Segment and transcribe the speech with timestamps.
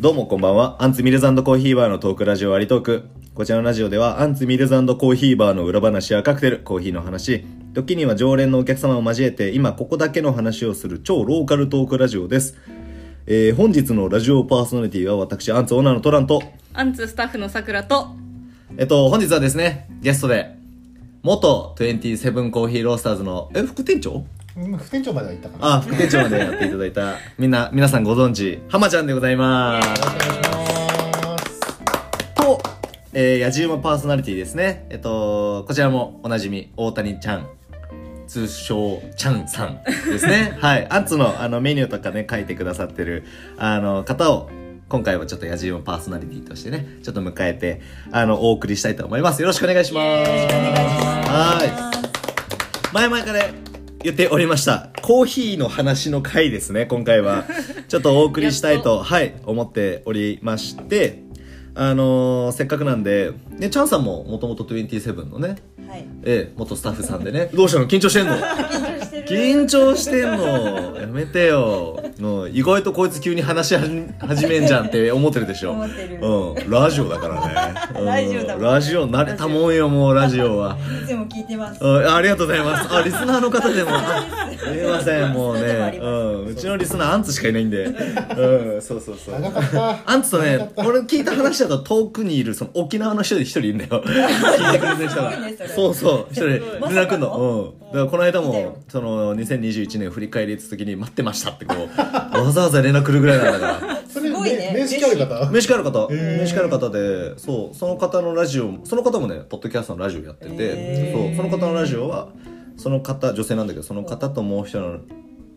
[0.00, 0.80] どうもこんばんは。
[0.80, 3.08] アンツミルズコーヒーバーのトークラジオアリトーク。
[3.34, 12.54] こちらのラジオでは、アンツミルズコーヒーバーの裏話やカクテル、コーヒーの話、時には常連のお客様を交えて、今ここだけの話をする超ローカルトークラジオです。
[13.26, 16.44] えー、本日のラジオパーソナリティは私、アンツオーナーのトランと、
[16.74, 18.14] アンツスタッフのさくらと、
[18.76, 20.54] えっと、本日はですね、ゲストで、
[21.24, 24.24] 元27コーヒーロースターズの、え、副店長？
[24.64, 29.88] 今副店長までは行ったかなあ、副店長までやっていただいた、みんな、皆さんご存知、浜ちゃんでございます。
[32.34, 32.60] と、
[33.12, 34.86] えー、野じ馬パーソナリティですね。
[34.90, 37.48] えっと、こちらもおなじみ、大谷ちゃん。
[38.26, 40.58] 通称、ちゃんさんですね。
[40.60, 40.86] はい。
[40.90, 43.24] アンツのあのメニューとかね、書いてくださってる、
[43.56, 44.50] あの、方を、
[44.88, 47.80] 今回はちょっと野じ馬パーソナリティとしてね、ちょっと迎えて、
[48.10, 49.40] あの、お送りしたいと思います。
[49.40, 50.30] よろしくお願いします。
[50.30, 52.94] はい。
[52.94, 53.44] 前々から
[54.04, 54.90] 言っておりました。
[55.02, 57.44] コーヒーの話の回ですね、今回は。
[57.88, 61.24] ちょっとお送りしたいと、はい、思っておりまして、
[61.74, 65.56] あのーせっかくなんで、ね、チャンさんももともと27のね、
[65.88, 66.06] はい。
[66.24, 67.50] ええ、元スタッフさんでね。
[67.54, 67.88] どうしたの？
[67.88, 68.36] 緊張してんの？
[69.26, 71.00] 緊張してんの？
[71.00, 72.02] やめてよ。
[72.20, 73.76] もう意外とこいつ急に話し
[74.20, 75.72] 始めんじゃんって思ってるでしょ。
[75.72, 76.70] 思ってるうん。
[76.70, 77.74] ラジオだからね。
[78.00, 80.76] うんラジオだもんラジオ慣れたもんよ、もうラジオは。
[81.04, 81.84] いつも聞いてます。
[81.84, 82.94] あありがとうございます。
[82.94, 83.90] あ、リスナーの方でも。
[83.92, 85.98] あすみません、もうね。
[86.00, 86.46] うん。
[86.46, 87.84] うちのリスナーアンツしかいないんで。
[87.84, 89.34] うん、そうそうそう。
[90.06, 94.02] アンツとね、俺聞いた話だと遠くにいるその沖縄の人で一人いるんだよ。
[94.04, 95.32] 聞いてくれてる人が
[95.78, 97.28] そうそう、一人連絡くんの。
[97.28, 97.62] の？
[97.62, 97.86] うん。
[97.86, 104.00] だからこの間も、その2021年振り返りた時に待ってましたってこう、 わざわざ連絡来るぐらいなんだから。
[104.08, 104.70] それすごいね。
[104.72, 105.50] め面識ある方？
[105.50, 106.42] 飯会ある方、へー。
[106.42, 112.28] 飯会ある方で、そう、その方のラジオ、その方もね、ポッドキャストのラジオやってて、そう、その方のラジオは、
[112.76, 114.98] その方、女性なんだけど、その方ともう一人の、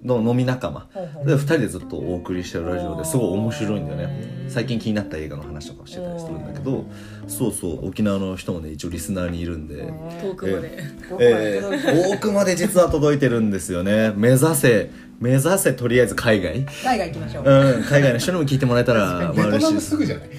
[0.03, 0.87] の飲み仲間。
[1.25, 4.45] で二人でずっとお送りしてるラジオですごい面白いんだよね。
[4.49, 6.85] 最近気になった映画の話とかをしてたりするんだけど
[7.27, 9.93] そうそう沖縄の人もね一応リスナーにいるんで。
[10.21, 10.77] 遠くまで。
[11.19, 14.11] えー、遠くまで実は届いてるんですよね。
[14.15, 16.65] 目指せ目指せとりあえず海外。
[16.83, 17.43] 海外行きましょう。
[17.45, 19.89] うん海外の人にも聞いてもらえたらベトナムまあ嬉しいです。
[19.91, 20.29] すぐじゃない？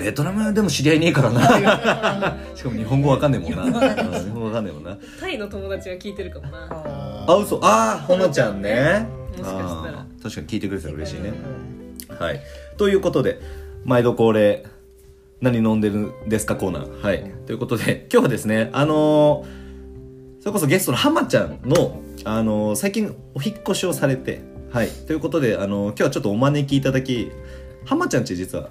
[0.00, 2.36] ベトナムでも知り合いねえからな。
[2.54, 3.80] しかも日本語わかんねえもんな。
[3.80, 3.94] うん
[4.24, 4.98] 日本語わかんねえもんな。
[5.20, 6.68] タイの友達が聞いてるかもな。
[6.70, 7.58] ああ嘘。
[7.62, 9.06] あーほのちゃんね。
[9.38, 9.52] もしかし
[9.84, 10.06] たら。
[10.22, 11.32] 確かに聞いてくれてたら嬉しいね。
[12.08, 12.40] はい。
[12.76, 13.40] ということで
[13.84, 14.64] 毎度恒例
[15.40, 17.02] 何飲んでるんですかコーナー。
[17.02, 17.30] はい。
[17.46, 19.64] ということで今日はですねあのー
[20.40, 24.42] それこそゲストの浜ちゃんの、あのー最近お引っ越しをされて。
[24.70, 24.88] はい。
[24.88, 27.30] ということで、あのー今日はちょっとお招きいただき
[27.84, 28.70] 浜ちゃんち実は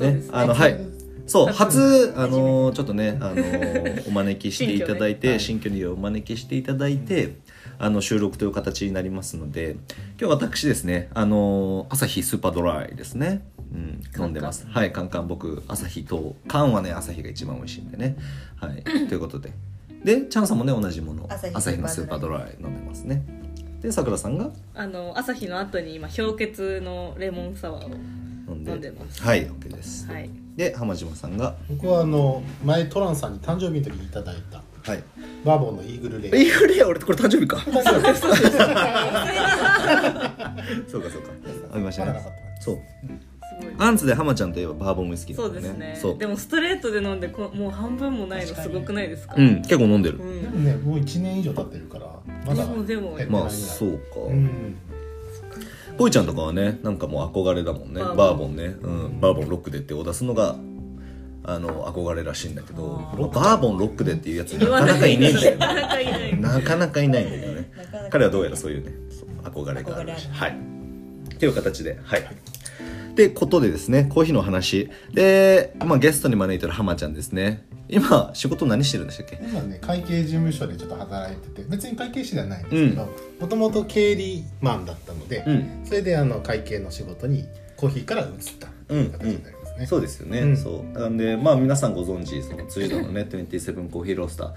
[0.00, 0.22] ね。
[0.32, 0.80] あのはい。
[1.26, 7.34] そう初初あのーちょっとねあのーお招きしていただいて新新居にお招きしていただいて
[7.80, 9.76] あの収録という形になりますので
[10.20, 14.68] 今日私ですねあのー朝日スーパードライですね、うん、飲んでます。
[14.68, 18.16] はいカンカン僕朝日と缶はね朝日が一番美味しいんでね。
[18.60, 19.52] はい ということで。
[20.04, 23.24] でチャンさんもね同じもの朝日のスーパードライ飲んでますね。
[23.80, 24.50] でさくらさんが？
[24.74, 27.90] あの、朝日の後に今、氷結のレモンサワーを
[28.66, 29.22] で飲んでます。
[29.22, 30.30] はい OK です、はい。
[30.56, 31.54] で浜島さんが？
[31.68, 34.62] 僕はあの前トランさんに誕生日の時にいただいた。
[34.90, 35.02] はい。
[35.44, 36.44] バーボンのイーグルレイ。
[36.44, 37.58] インフレ俺これ誕生日か。
[37.58, 37.74] そう
[41.02, 41.30] かそうか。
[41.72, 42.12] ありましたね。
[42.12, 42.62] まだなかった。
[42.62, 42.76] そう。
[42.76, 42.80] す
[43.60, 43.74] ごい。
[43.78, 45.98] アンツで浜ちゃんといえばバーボンウイスキーそなんだようですね。
[46.00, 46.18] そう。
[46.18, 49.34] でもストレートで飲んでこもう半分もないのすごくないですか？
[49.36, 50.42] うん結構飲んでる、うん。
[50.42, 52.06] でもねもう1年以上経ってるから
[52.46, 53.42] まだでもでも減ってない。
[53.42, 54.76] まあそうか、うん
[55.96, 58.00] ぽいちゃんとかはねなんかもう憧れだもんね。
[58.00, 60.56] ババーボンね、うん、バーボンロックでってを出すのが
[61.44, 66.40] あの憧れらしいんだけどあバーボンロックでっていうやつなかなかいねえんだよなかなかいない。
[66.40, 67.70] なかなかいないんだけどね。
[68.10, 68.92] 彼はどうやらそういうね
[69.44, 70.56] 憧れがあるらしはい。
[71.34, 72.26] っていう形ではい。
[73.14, 74.90] でことでですねコーヒーの話。
[75.12, 79.38] で、まあ、ゲストに招いてる浜ちゃんですね今仕事何してるんでしたっけ？
[79.42, 83.08] 今ね会計事務所でちょっと働いてて別に会計士ではないんですけど
[83.40, 85.80] もともと経理マンだったので、うん。
[85.84, 87.44] それであの会計の仕事に
[87.76, 88.28] コーヒーから移っ
[88.58, 90.56] たという形になりますね、そうですよね、うん。
[90.56, 90.98] そう。
[90.98, 94.50] なんでまあ皆さんご存知その辻田のね 27コーヒーロースター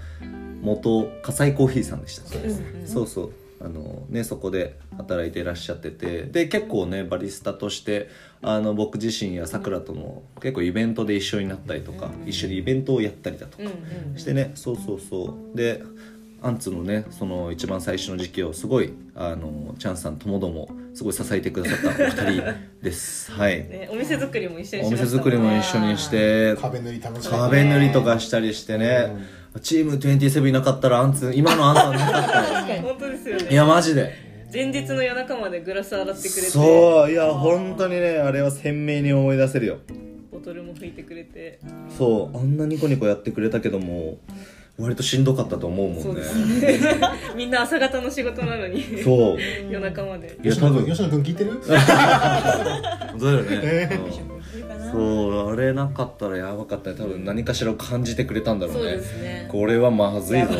[0.62, 2.38] 元葛西コーヒーさんでしたっけ？
[2.38, 2.60] そうです。
[2.60, 8.08] うんうんそうそうあのねそこで働いていらっしゃっててで結構ねバリスタとして
[8.42, 13.68] あの僕自身やさくらとの結構イベントで一緒になったりとか一緒にイベントをやったりだとかうん
[14.12, 15.56] うんしてねそうそうそう。
[15.56, 15.82] で
[16.42, 23.30] アンツのねその一番最初の時期をすごいあのチャンスさんともどもすごい支えてくださったお二人 です。
[23.30, 23.58] はい。
[23.58, 29.14] ね、お店作りも一緒におしました店作りも一緒にして壁塗り楽しか壁塗りとかしたりしてね、
[29.60, 32.82] チーム27いなかったらアンツ今のアンツはなかったよ。
[32.82, 33.09] 本当ですよね
[33.50, 34.14] いやマジで。
[34.52, 36.50] 前日の夜中までグラス洗ってくれて。
[36.50, 39.78] そういや本当にねあれは鮮明に思い出せるよ。
[40.30, 41.58] ボトルも拭いてくれて。
[41.98, 44.18] そうあんなニコニコやってくれたけども
[44.78, 46.02] 割としんどかったと思うもんね。
[46.02, 47.00] そうですね。
[47.36, 48.84] みんな朝方の仕事なのに。
[49.02, 49.38] そう。
[49.68, 50.38] 夜中まで。
[50.42, 51.58] いや多分君吉野君聞いてる？
[51.60, 54.10] そうだよね、 うん。
[54.12, 54.29] いるかな
[54.92, 56.96] そうあれなかったらやばかったね。
[56.96, 59.48] 多分何かしらを感じてくれたんだろそううねね。
[59.50, 60.48] これはまずいぞ。
[60.54, 60.56] っ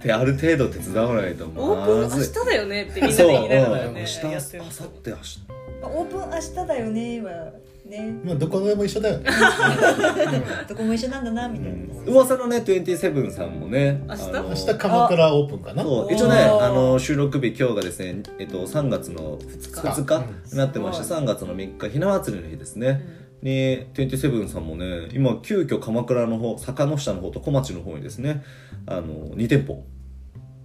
[0.00, 5.40] てある程度手伝わないとオープン明まずい日だよねってみんなで言いながらうん、ね明日明後日
[5.82, 7.52] オープン明日だよねは
[7.92, 8.20] ね。
[8.24, 9.18] まあどこでも一緒だよ。
[9.18, 9.30] ね
[10.68, 14.22] どこも一緒なんだなみたいな、噂のね27さんもね明日？
[14.22, 15.82] あの明日鎌倉オープンかな？
[15.82, 20.16] そう一応ねあの収録日今日がですね、えっと、3月の2日。
[20.16, 20.22] うん。
[20.52, 23.04] になってましてすご3月の3日ひな祭りの日ですね、
[23.42, 28.42] に27さんもね今急遽鎌倉の方坂の下の方と小町の方にですね
[28.86, 29.84] あの2店舗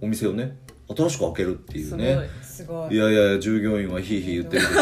[0.00, 0.56] お店をね
[0.96, 1.98] 新しく開けるっていうすごい。
[2.02, 2.94] ねすごい。
[2.94, 4.78] いやいや従業員はヒーヒー言ってるんで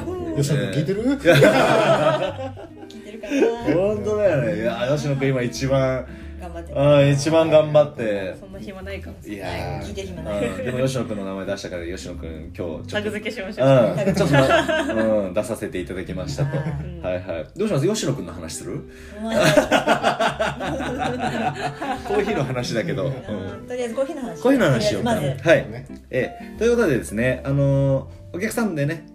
[0.00, 1.02] す よ吉野君聞いてる？
[1.02, 1.14] 聞
[2.98, 3.32] いてるかな。
[3.74, 4.56] 本当だよね。
[4.62, 6.06] いや吉野君今一番
[6.40, 6.72] 頑張って。
[6.74, 8.36] あ一番頑張って。
[8.38, 10.46] そんな暇ないかもしれいないや聞いてる暇ーない。
[10.48, 13.68] うんでも吉野君の名前出したから吉野君今日ちょタグっと付けしましょう。
[13.68, 13.70] う
[14.10, 15.30] ん、ちょっとな、う。
[15.30, 16.56] ん、出させていただきましたと。
[16.56, 16.68] はは
[17.14, 17.46] いはい。
[17.56, 18.88] どうします吉野くんの話する？
[19.22, 19.38] ま あ
[22.06, 23.06] コーヒーの話だけど。
[23.06, 23.12] うん。
[23.12, 23.16] う
[23.64, 23.66] ん。
[23.66, 24.42] とりあえずコーヒーの話。
[24.42, 25.02] コーヒーの話を。
[25.02, 25.70] まずはい。
[25.70, 29.06] ねええ、ということでですね、あのーお客さんでね、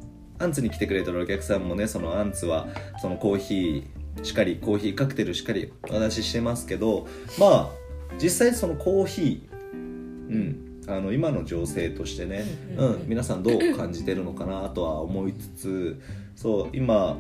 [0.44, 2.68] アンツに来てくれてるお客さんもね、そのアンツは、
[3.01, 7.07] そのコーヒーしかり、コーヒーカクテルしかりお出ししてますけど、
[7.40, 7.84] まあ、
[8.22, 9.54] 実際そのコーヒー、
[10.30, 12.45] うん、あの今の情勢としてね、
[12.78, 16.01] ううんん皆さんどう感じてるのかなとは思いつつ
[16.36, 17.18] そう今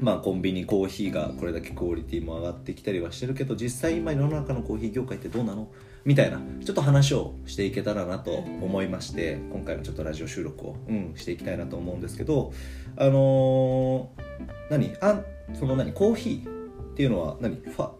[0.00, 5.68] まあコンビニコーヒーがこれだけクオリティも上がってきたりはしてるけど実際今世の中のコーヒー業界ってどうなの？
[6.04, 12.52] みたいなちょっと話をしていけたらなと思いまして今回もちょっとラジオ収録を、うん、していきたいなと思うんですけど
[12.96, 14.24] あのー
[14.70, 14.96] 何？
[15.00, 15.20] あ
[15.54, 15.92] その何？
[15.92, 16.53] コーヒー？
[16.94, 17.56] っていうのは何？
[17.56, 17.90] ファ、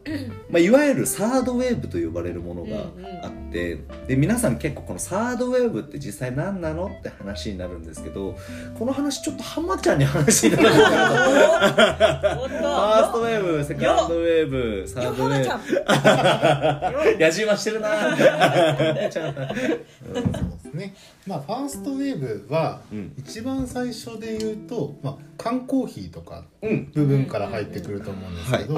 [0.48, 2.84] まあ、いわゆるサードウェーブと呼ばれるものが
[3.24, 8.36] あって、で皆さん結構このサードウェーブって実際何なのって話になるんですけど
[8.78, 12.42] この話ちょっと浜ちゃんに話していただこうかなと。
[12.42, 17.20] おっファーストウェーブ、セカンドウェーブ、サードウェーブ。
[17.20, 17.88] やじましてるな。
[18.16, 20.53] そうです
[20.84, 20.94] ね。
[21.26, 23.12] まあファーストウェーブはうん。
[23.18, 26.90] 一番最初で言うと、まあ、缶コーヒーとかうん。
[26.94, 28.74] 部分から入ってくると思うんですけど、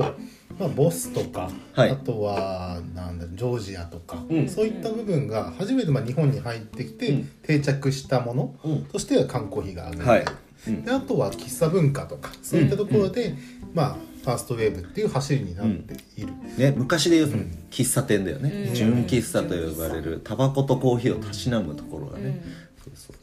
[0.59, 1.91] まあ、ボスとか、はい。
[1.91, 4.49] あとはなんだジョージアとか、うん。
[4.49, 7.31] そういった部分が初めてまあ日本に入ってきてうん。
[7.43, 8.85] 定着したものうん。
[8.87, 10.25] としては缶コーヒーがある、はい。
[10.69, 10.85] うん。
[10.85, 13.35] であとは喫茶文化とかそういったところで、
[13.75, 18.75] まあファーストウェーブっていう走りになっている、ね、昔で言う喫茶店だよね、うん。
[18.75, 22.43] 純喫茶と呼ばれるタバコとコーヒーをたしなむところがね、
[22.85, 23.17] そうそう。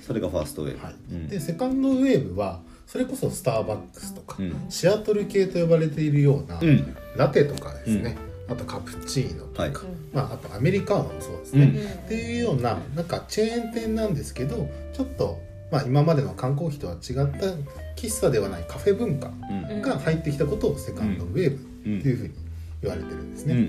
[0.00, 0.94] それがファーストウェーブ、はい。
[1.12, 1.28] うん。
[1.28, 4.66] でセカンドウェーブはそれこそスターバックスとか、うん。
[4.70, 6.96] シアトル系と呼ばれているような、うん。
[7.18, 8.16] ラテとかですね、
[8.48, 9.72] あとカプチーノとか、はい。
[10.14, 11.86] まあ、あとアメリカーノもそうですね、うん。
[12.06, 15.38] っていうようななんかチェーン店なんですけどちょっと、
[15.70, 17.52] まあ、今までの観光費とは違った
[17.96, 19.82] 喫茶ではないカフェ文化うん。
[19.82, 22.34] が入ってきたことをセカンドウェーブっていうふうに
[22.82, 23.66] 言われてるんですね、うん。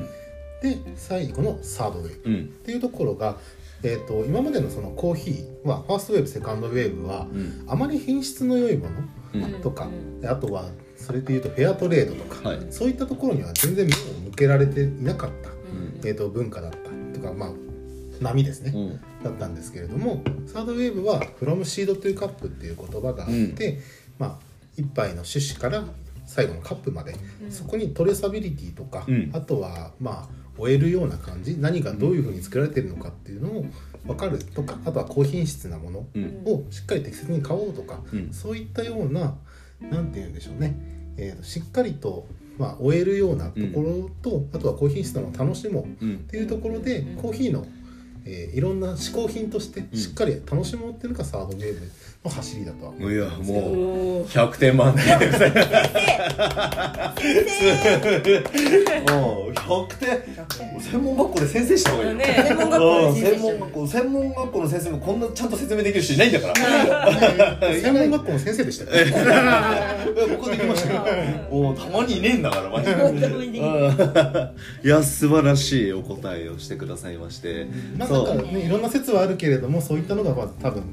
[0.62, 2.30] で最後のサードウェーブ。
[2.30, 2.40] うん。
[2.42, 3.38] っていうところが、
[3.84, 7.64] えー、と今までのそのコーヒーはファーストウェーブセカンドウェーブはうん。
[7.68, 8.88] あまり品質の良いも
[9.34, 9.42] うん。
[9.42, 9.90] のとか、
[10.26, 12.60] あとはそれでいうとフェアトレードとか、はい。
[12.70, 13.98] そういったところには全然目を
[14.30, 16.00] 向けられていなかった、うん。
[16.04, 16.78] えー、と文化だった
[17.20, 17.52] とかまあ
[18.22, 19.24] 波ですね、うん。
[19.24, 23.80] だったんですけれどもサードウェーブは「from seed to cup」っていう言葉があって、
[24.20, 24.46] まあ
[24.78, 25.84] 一杯の種子から
[26.26, 27.16] 最後のカップまで、
[27.50, 29.32] そこにトレーサビリティとか、うん。
[29.34, 33.66] あとはまあ終えるような感じ何がどういうふうに作られてるのかっていうのを
[34.06, 36.42] 分かるとかあとは高品質なものうん。
[36.46, 38.34] をしっかり適切に買おうとか、うん。
[38.34, 39.36] そういったような
[39.80, 40.76] なんて言うんでしょうね、
[41.18, 46.18] えーとしっかりと、まあ、終えるようなところと、あとは高品質なのを楽しもうっうん。
[46.28, 47.66] ていうところで、コーヒーの、
[48.26, 51.92] えーいろんな嗜好品としてしっかり楽しもうっていうのがサードウェーブ
[52.28, 53.38] の走りだとは思いやもう
[54.20, 54.28] おー。
[54.28, 55.06] 100点満点。
[59.14, 60.08] もう100点。
[60.80, 62.16] 専門学校で先生した方がいいよ。
[62.18, 67.74] ね専門学校うんで先生専門学校専門学校の先生もこんなちゃんと説明できる人いないんだから。
[67.74, 68.92] 専門学校の先生でしたよ
[70.30, 70.94] 僕はできましたけ
[71.50, 72.92] どおたまにいねえんだからマジで
[74.84, 77.68] いや素晴らしいお答えをしてくださいまして。
[77.98, 80.84] まあそうなんかねいろんな説はあるけれどもそういったのがまあ多分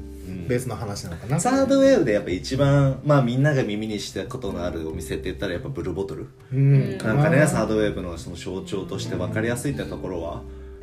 [0.45, 6.27] んベースの話なのかな、サードウェーブでやっぱ一番まあみんなが耳にしたことのあるお店って言ったらやっぱブルーボトル。
[6.53, 6.97] うん。
[6.97, 7.47] なんかねまあ。
[7.47, 10.41] サードウェーブのその象徴として分かりやすいってところは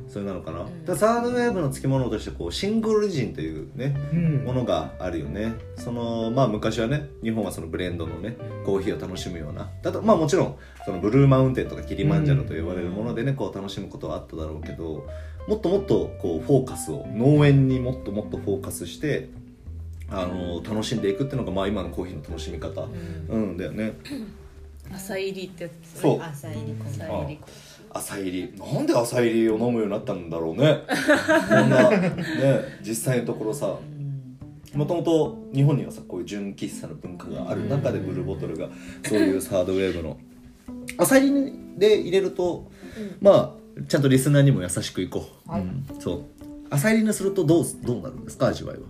[0.08, 4.44] それなのかな、だからサードウェーブの付き物としてこうシングルオリジンというねうん。
[4.44, 5.54] ものがあるよね。
[5.76, 9.70] そのまあ昔はね日本はそのブレンドのねコーヒーを楽しむような。
[9.82, 15.06] だとまあもちろんそのブルーマウンテンとかキリマンジャロと呼ばれるものでねこう楽しむことはあっただろうけど
[15.48, 19.30] もっともっとこうフォーカスを農園にもっともっとフォーカスして
[20.12, 22.82] あの楽しんでいくっていうのがまあ今のコーヒーの楽しみ方。
[23.28, 23.56] うん。
[23.56, 23.94] だよね。
[24.92, 26.00] 朝入りってやつ。
[26.00, 26.20] そう。
[26.20, 27.38] 朝入り朝入り
[27.90, 28.54] 朝入り。
[28.74, 30.82] なんで朝入りを飲むようになったんだろうね。
[31.48, 32.08] こんなね
[32.86, 33.78] 実際のところさ。
[34.74, 38.70] もともと日本にはさこういう純喫茶の文化がある中でブルーボトルが
[39.06, 40.16] そういうサードウェーブの。
[40.96, 42.70] 朝入りで入れると、
[43.20, 45.60] まあちゃんとリスナーにも優しくいこう、はい。
[45.60, 45.84] うん。
[46.00, 46.22] そう。
[46.70, 48.82] 朝入りにするとどうどうなるんですか味わいは？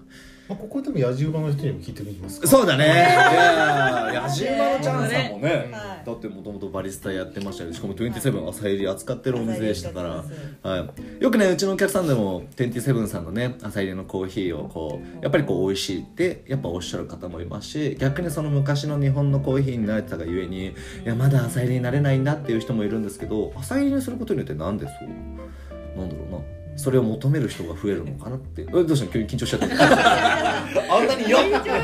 [0.49, 2.47] まあ、ここでも野じ馬の人にも聞いてみますか。
[2.47, 2.85] そうだね。
[2.85, 2.89] い。
[2.89, 6.07] やー野じ馬のチャンさんもね、はい。
[6.07, 7.73] だってもともとバリスタやってましたよ。
[7.73, 10.79] しかも27朝入り扱ってるお店でしたから、は
[11.21, 28.63] い、よくねうちのお客さんでも27さんのね朝入りのコーヒーをこうやっぱりこう美味しいってやっぱおっしゃる方もいますし逆にその昔の日本のコーヒーに慣れてたがゆえにいやまだ朝入りになれないんだっていう人もいるんですけど朝入りにすることによってなんでそうなんだろうなそれを求める人が増えるのかなって。
[28.63, 29.13] えどうしたの？
[29.13, 29.67] 急に緊張しちゃった。
[30.97, 31.39] あんなによ。
[31.39, 31.77] っ野じ馬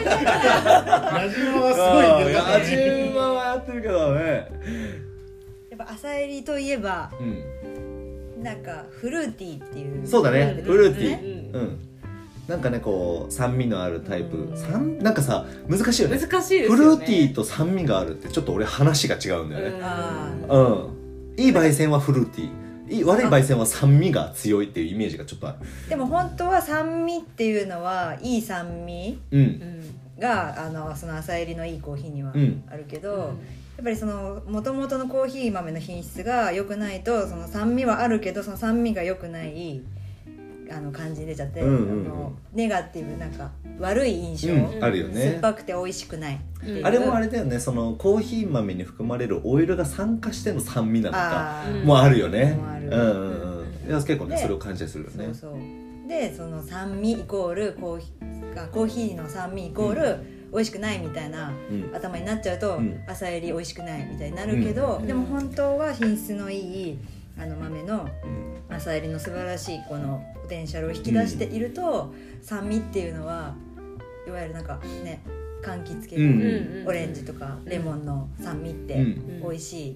[1.60, 4.50] はすごい野じ馬はやってるけどね。
[5.70, 8.42] やっぱ朝入りといえばうん。
[8.42, 10.06] なんかフルーティーっていう。
[10.06, 10.56] そうだね。
[10.60, 11.78] うんフルーティうーうん。
[12.48, 14.50] なんかねこう酸味のあるタイプ。
[14.56, 16.18] 酸なんかさ難しいよね。
[16.18, 16.76] 難しいですよね。
[16.76, 19.78] フルーティーと酸味があるってちょっと俺話が違うんだよね。
[19.82, 20.98] あうん。
[21.36, 22.48] いい焙煎はフルーティー
[22.90, 25.58] いい悪い焙煎は酸味が強いっていうイメージがちょっとある。
[25.86, 29.40] ーでも本当は酸味っていうのはいい酸味うん。
[29.40, 29.78] うん
[30.18, 32.64] があのその朝入りのいいコーヒーにはうん。
[32.68, 33.10] あるけど、
[33.78, 39.80] やっぱりその元々のコーヒー豆の品質が良くないとその酸味はあるけどその酸味が良くない
[40.70, 42.06] あの感じに出ちゃって、うんうんうん。
[42.06, 46.84] あのネガティブなんか悪い印象、うんあるよ酸っねぱくて美味しくないっていう。
[46.84, 47.58] あれもあれだよね。
[47.58, 51.62] そのコーヒー豆に含まれるオイルが酸化しての酸味なのか。
[51.62, 51.80] あー。
[51.80, 52.54] うんもあるよね。
[52.60, 52.88] もある。
[52.88, 53.88] うんうんうん。
[53.88, 55.24] いや結構ねでそれを感じたりするよね。
[55.26, 56.08] そうそう。
[56.08, 61.94] でその酸味イコールコーヒーあコーヒーの酸味イコール美味しくないみたいなうん。
[61.94, 63.00] 頭になっちゃうと、うん。
[63.06, 65.06] 朝入り美味しくないみたいになるけど、うん。
[65.06, 66.56] でも本当は品質のい
[66.90, 66.98] い
[67.40, 68.48] あの豆のうん。
[68.70, 73.54] 朝入りの素晴らしいこのポテンシャルを引き出していると、酸味っていうのは
[74.26, 75.22] いわゆるなんかね
[75.62, 79.40] 柑橘系うんうんオレンジとかレモンの酸味ってうん。
[79.42, 79.94] 美味しいっ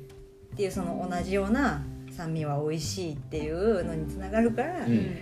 [0.56, 5.16] ていうその同じような酸味は美味しいっていうのにつながるから、うん。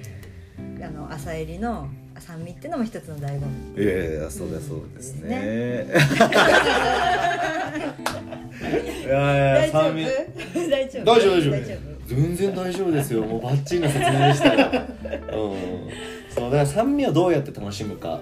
[0.83, 3.47] あの朝入りの酸味っていうのも一つの醍醐
[3.77, 3.83] 味。
[3.83, 5.87] いやいやそうだそうですね。
[9.07, 10.07] いやいや酸味。
[10.71, 11.51] 大丈夫 大丈夫。
[11.51, 12.00] 大丈夫？
[12.11, 14.85] 全然大丈夫ですよもうバッチリな説明でしたよ。
[15.33, 16.35] うん。
[16.35, 18.21] そうだから酸味をどうやって楽しむか。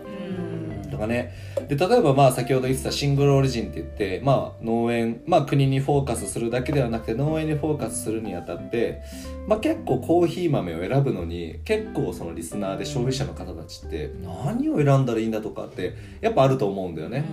[0.90, 1.34] とかね
[1.68, 9.02] で例えばまあ先ほど言ってたシングルオリジンって言ってまあ農園まあ国にフォーカスするだけではなくて農園にフォーカスするにあたって
[9.46, 17.24] まあ結構コーヒー豆を選ぶのに結構そのリスナーで消費者の方たちって何を選んだらいいんだとかってやっぱあると思うんだよね。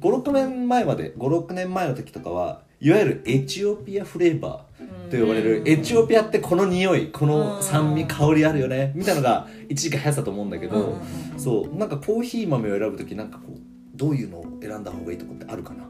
[0.00, 4.69] 56年前まで56年前の時とかはいわゆるエチオピアフレーバー
[5.10, 10.96] と呼ばれるエチオピアってこの匂いこの酸味香りあるよねみたいなのが一時期流行ってたと思うんだけど、
[11.36, 13.58] そうなんかコーヒー豆を選ぶ時なんかこう
[13.94, 15.84] どういうのを選んだ方がいいとかってあるかな？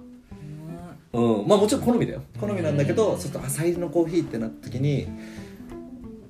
[1.12, 1.49] うん。
[1.49, 2.23] まあもちろん好みだよ。
[2.41, 5.07] 好みなんだけど、そうすると朝入りのコーヒーってなった時に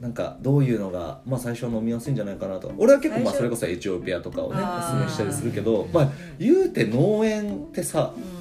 [0.01, 2.73] なんかどういうのが、まあ、最初飲みやすいんじゃないかなと。
[2.77, 8.40] 俺は結構まあそれこそエチオピアとかをねおすすめしたりするけど、まあ、言うて農園ってさうん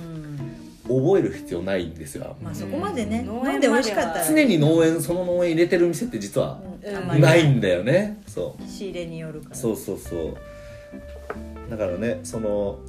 [0.90, 4.28] 覚える必要ないんですよ、まあそこまでね農園飲んで美味しかったら。
[4.28, 6.60] 常に農園その農園入れてる店って実は
[7.20, 8.22] ないんだよね。
[8.28, 8.68] そう。
[8.68, 9.56] 仕入れによるから。
[9.56, 10.38] そうそうそう。
[11.70, 12.80] だからねその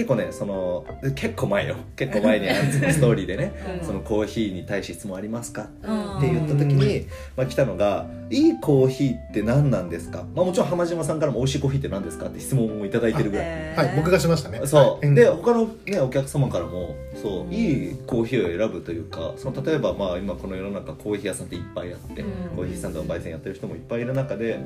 [0.00, 1.76] 結構ねそので結構前よ。
[1.94, 3.86] 結構前にあのストーリーでね、 うん。
[3.86, 5.68] そのコーヒーに対して質問ありますか？
[5.82, 6.16] うん。
[6.18, 13.46] って言った時に、まあ、来たのが「いいコーヒーって何なんですか?」まあ、もちろん浜島さんからも「美味しいコーヒーって何ですか?」って質問をいただいてるぐらい。
[13.46, 13.78] へー。
[13.78, 14.62] はい僕がしましたね。
[14.64, 22.56] そう、はいで他の、ね、お客様からもそういいコーヒーを選ぶというかその例えばまあ今この世の中コーヒー屋さんっていっぱいあって、うん。
[22.56, 24.58] コーヒーさんとか焙煎やってる人もいっぱいいる中で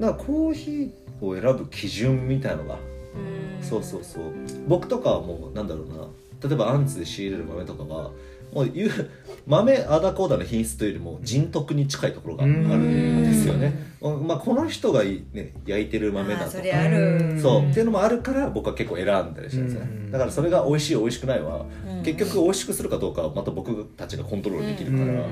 [0.00, 2.76] なんかコーヒーを選ぶ基準みたいのが
[3.62, 4.24] そうそうそう。
[4.68, 6.08] 僕とかはもうなんだろうな。
[6.46, 8.10] 例えばアンツで仕入れる豆とかは
[8.52, 8.90] もう言う
[9.46, 16.52] 豆アダコーダの品質というよりも人徳に近いところがあるんですよね、まあ、この人がい、ね、焼いてる豆だとか。
[16.52, 16.62] そう。
[16.62, 16.62] っ
[17.72, 19.80] ていうのもあるから僕は結構選んだりしてるんですね。
[19.80, 20.10] うん。
[20.10, 22.02] だからそれが美味しい美味しくないはうん。
[22.02, 25.24] 結局美味しくするかどうかはまた僕たちがコントロールできるから。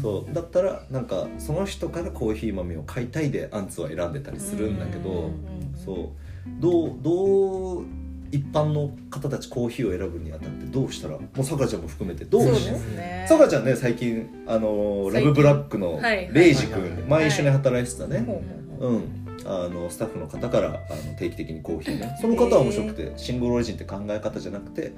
[0.00, 0.34] そう。
[0.34, 5.32] だったらなんかその人からコーヒー豆を買いたいでアンツは選んでたりするんだけど、うん。
[5.76, 7.84] そうどうどう
[8.32, 13.26] 一般の方たちコーヒーを選ぶにあたってどうしたらもうさくらちゃんも含めてどうしですね。
[13.28, 18.42] さくらちゃんね最近あのラブブラックのはいレイジ君、はい前一緒に働いてたね、ほ
[18.80, 19.02] うん。
[19.44, 22.16] あのスタッフの方からあの定期的にコーヒーね。
[22.20, 24.92] その方は面白くて、シングルオリジンって考え方じゃなくて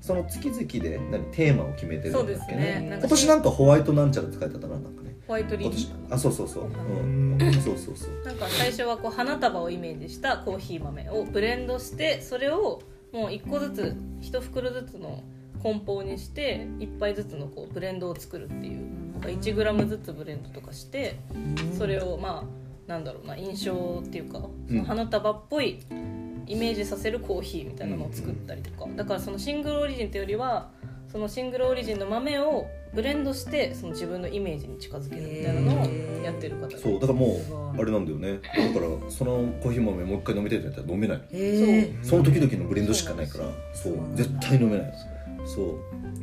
[0.00, 2.98] その月々で何テーマを決めてるんだっけね。
[2.98, 5.02] 今年なんかホワイトなんちゃらって書いてあったななんか。
[5.02, 8.24] ねホワイトリー今年あそうそうそう、うん、そうそうそう。
[8.24, 15.22] なんか最初はこう花束をイメージしたコーヒー豆をブレンドしてそれをもう1個ずつ1袋ずつの
[15.62, 19.04] 梱包にして1杯ずつのこうブレンドを作るっていう。
[19.14, 21.20] なんか 1g ずつブレンドとかして
[21.78, 25.80] それをまあなんだろうな印象っていうかその花束っぽい
[26.46, 28.90] イメージさせるコーヒーみたいなのを作ったりとか。
[28.94, 30.70] だからそのシングルオリジンっていうよりは
[31.10, 38.40] そのシングルオリジンの豆をブレンドしてその自分のイメージに近づけるみたいなのをやってる方でそうだからもうあれなんだよね。
[38.74, 41.18] だからそのコーヒー豆もう一回飲みたいって言ったら飲めない。
[41.18, 43.98] へえその時々のブレンドしかないからそう。
[44.14, 44.92] 絶対飲めない。
[45.44, 45.78] そう。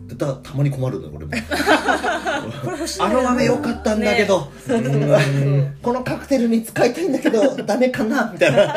[0.07, 1.31] でたたまに困るのよ俺も。
[2.63, 5.19] これ欲しいあの豆良かったんだけど、そうそうそう。
[5.81, 8.29] このカクテルに使いたいんだけど ダメかな？
[8.31, 8.67] みたいな。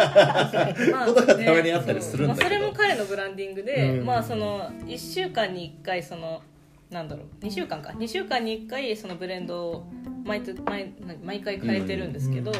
[0.93, 2.51] まことがたまにあったりするんだけど。
[2.51, 4.07] まあ、それも彼のブランディングで、うん。
[4.07, 6.43] まあその1週間に1回その
[6.91, 7.45] なんだろう。
[7.45, 7.91] 2週間か。
[7.91, 9.93] 2週間に1回そのブレンドを
[10.25, 12.53] 毎毎毎毎回変えてるんですけど、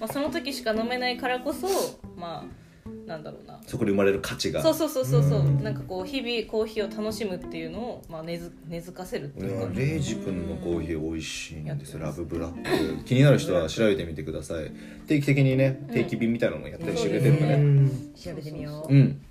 [0.00, 1.68] まあ、その時しか飲めないからこそ
[2.16, 2.64] まあ
[3.06, 3.60] なんだろうな。
[3.66, 4.62] そこで生まれる価値が。
[4.62, 5.62] そうそうそうそうそう、うん。
[5.62, 12.00] なんかこう日々コーヒーを楽しむっていうのを、まあ、根づ根付かせるっていうか、レイジ君のコーヒー美味しいんですよ。
[12.00, 13.04] ラブブラック。
[13.04, 14.70] 気になる人は調べてみてください。
[15.06, 17.54] 定期的にね定期便みたいなのもやったりしてくれてるのね。
[17.54, 18.12] うん。
[18.14, 18.94] 調べてみよう。
[18.94, 19.22] うん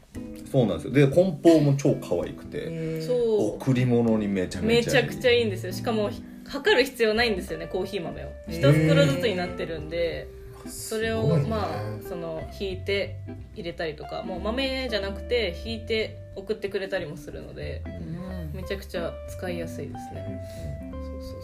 [0.51, 0.93] そうなんですよ。
[0.93, 3.55] で梱包も超可愛くてそう。
[3.55, 5.73] 贈り物にめちゃめちゃめちゃくちゃいいんですよ。
[5.73, 6.09] しかも
[6.47, 8.27] 測る必要ないんですよねコーヒー豆を。
[8.47, 10.27] 一袋ずつになってるんで
[10.67, 11.49] それをすごいね。
[11.49, 11.71] ま
[12.03, 13.15] あその引いて
[13.55, 18.33] 入れたりとかもう豆じゃなくて引いて送ってくれたりもするのでうん。
[18.53, 20.92] めちゃくちゃ使いやすいですね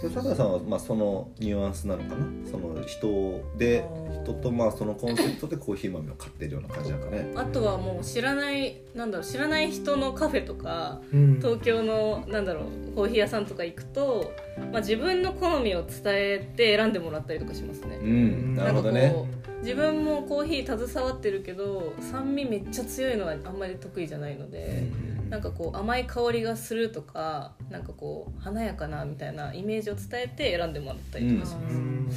[0.01, 2.25] で坂田さんはまあそのニュアンスなのかな？
[2.49, 3.85] その人で
[4.23, 11.35] 人とまあそのコンセプトでコーヒー豆を買ってるような感じなんかねあとはもう知らないなんだろう知らない人のカフェとかうん。
[11.39, 14.31] 東京のなんだろうコーヒー屋さんとか行くと、
[14.71, 17.97] まあ、自分の好みを伝えて選んでもらったりとかしますね。
[18.01, 18.55] うん。
[18.55, 19.13] なるほどね。
[19.61, 24.87] 自分もコーヒー携わってるけど酸味めっちゃ強いのはあんまり得意じゃないので、
[25.29, 32.09] なんかこう甘い香りがするとかなんかこう華やかなみたいなイメージを伝えて選んでもらったりとかします、うん。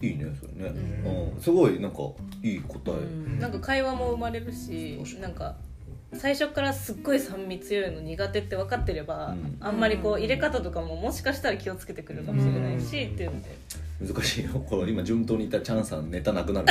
[0.00, 1.98] いいねそれね、うん、すごいなんか
[2.42, 5.54] いい答え、なんか会話も生まれるしなんか
[6.14, 9.56] 最初からすっごい酸味強いの苦手って分かってれば、うん。
[9.60, 13.56] あんまりこう入れ方とかももしかしたら気をつけてくるかもしれないし、っていうので
[14.06, 14.50] 難しいよ。
[14.68, 16.66] この今順当にいったらチャンさんネタなくなる。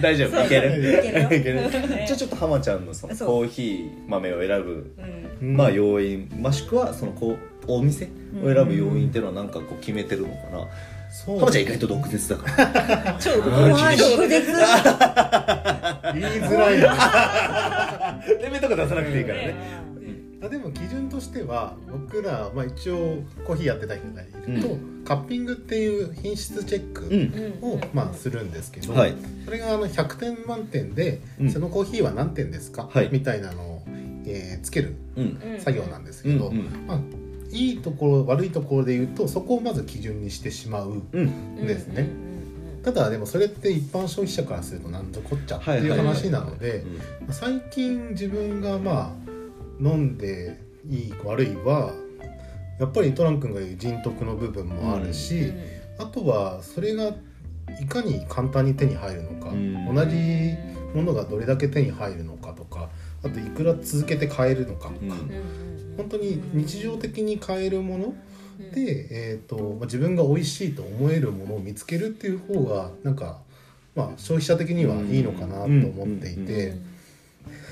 [0.00, 0.44] 大丈夫？
[0.44, 0.78] いける？
[0.78, 1.24] いけるよ。
[1.24, 1.70] いける？
[2.06, 5.00] じゃあちょっと浜ちゃんのそのコーヒー豆を選ぶう
[5.44, 5.48] ん。
[5.48, 8.06] うんまあ要因もしくはそのこうお店
[8.42, 10.66] を選ぶ要因っていうのはなんかこう決めてるのかな。
[11.10, 13.18] そう浜ちゃん意外と毒舌だから。
[13.20, 13.52] 超毒舌。
[16.14, 19.54] 言いづらいな レベルとか出さなくていいからね
[20.42, 26.94] あでも基準としては僕ら、まあ、一応コーヒーやってた人がいると、うカッピングっていう品質チェッう
[27.60, 27.64] クん。
[27.64, 29.14] を、まあ、するんですけど、はい。
[29.44, 31.50] それがあの100点満点で、うん。
[31.50, 33.08] そのコーヒーは何点ですか、はい。
[33.12, 33.82] みたいなのを、
[34.26, 35.40] えーつけるうん。
[35.42, 36.86] うん作業なんですけど、うんうん。
[36.86, 37.00] まあ、
[37.50, 41.66] いいところ悪いところで言うとそこをまず基準にしてしまううん。
[41.66, 42.08] ですね。
[42.82, 46.84] ただでもそれって一般消費者からするとなんとこっちゃっていう話なので
[47.30, 49.31] 最近自分がまあ
[49.82, 51.92] 飲んでいい悪いは
[52.78, 55.52] やっぱりトラン君が言う人徳の部分もあるし、
[55.98, 57.12] あとはそれが
[57.80, 59.94] いかに簡単に手に入るのか、うん。
[59.94, 60.16] 同じ
[60.94, 62.88] ものがどれだけ手に入るのかとか
[63.22, 65.94] あといくら続けて買えるのかとか、うん。
[65.96, 68.14] 本当に日常的に買えるもの
[68.74, 73.38] で、えーとまあ、自分が美味しいと思えるものを見つけるっていう方がなんか、
[73.94, 76.76] まあ、消費者的にはいいのかなと思っていて、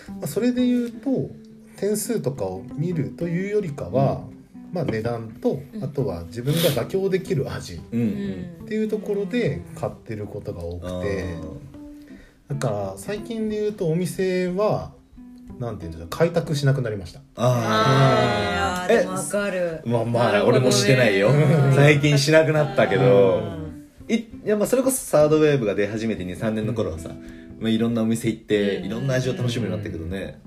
[0.09, 1.31] まあ、それで言うと
[1.81, 4.21] 点数とかを見るというよりかは、
[4.71, 8.01] まあ、値段とあとは自分が妥協できる味っうん。
[8.61, 8.67] うん。
[8.67, 11.37] ていうところで買ってることが多くて。
[12.49, 14.93] だから最近で言うとお店は
[15.59, 17.21] なんていうんですか開拓しなくなりました。
[17.37, 18.87] あー。
[18.87, 19.83] あーでもわかる。
[19.87, 21.31] まあまあ俺もしてないよ。
[21.31, 21.73] うん。
[21.75, 23.39] 最近しなくなったけど
[24.09, 24.15] うん。
[24.15, 27.11] いいやまあそれこそサードウェーブが出始めて23年の頃はさ、
[27.59, 28.85] まあ、いろんなお店行ってうん。
[28.85, 30.41] いろんな味を楽しむようになったけどね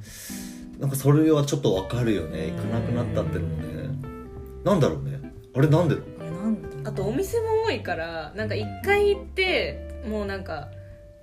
[0.84, 2.52] なんかそれはちょっとわかるよね。
[2.52, 3.89] 行かなくなったってのもね。
[4.65, 5.17] なんだろうね。
[5.56, 5.96] あれなんで？
[5.96, 6.89] だあれなんだ。
[6.89, 10.72] あとお店も多いからなんか一回行ってもうなんか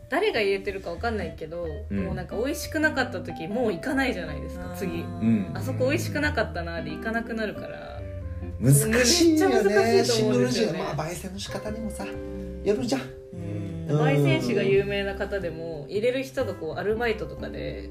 [0.08, 2.04] 誰が入れてるかわかんないけど、うん。
[2.06, 5.02] もうなんか美味しくなかった時もう行かないじゃないですか次。
[5.02, 5.50] ん。
[5.52, 8.00] あそこ美味しくなかったなで行かなくなるから。
[8.58, 10.72] 難しいよめっちゃ難ねしいと思うんですよね。
[10.72, 12.06] シングルまあ焙煎の仕方にもさ
[12.64, 13.02] やるじゃん。
[13.02, 13.90] うん。
[13.90, 17.90] うん焙煎士が有名な方でも入れる人がこうアルバイトとかで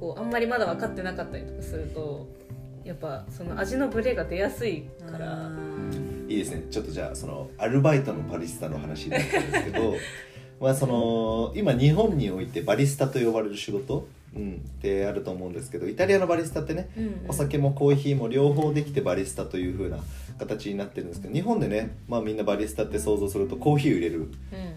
[0.00, 2.26] こうあんまりまだ分かってなかったりとかすると
[2.84, 5.50] やっぱその味のブレが出やすいから。
[6.28, 6.62] いいですね。
[6.70, 9.94] ちょっとじゃあそのアルバイトのバリスタの話になったんですけど
[10.60, 19.98] まあその今日本においてバリスタと呼ばれる仕事、うん、ってあると思うんですけどイタリアのバリスタってねうんお酒もコーヒーも両方できてバリスタという風な
[20.38, 24.30] 形になってるんですけど日本でね、まあ、みんなバリスタって想像するとコーヒーを入れるうん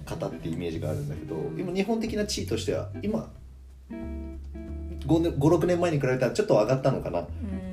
[0.06, 3.32] 方ってイメージがあるんだけど今日本的な地位としては今
[5.06, 7.26] 56年前に比べたらちょっと上がったのかな。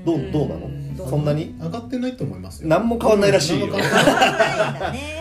[0.04, 0.66] どうどうなの？
[0.66, 0.68] う？
[0.68, 1.54] んそんなに？
[1.60, 2.68] 上がってないと思いますよ。
[2.68, 3.68] 何も変わんないらしいよ。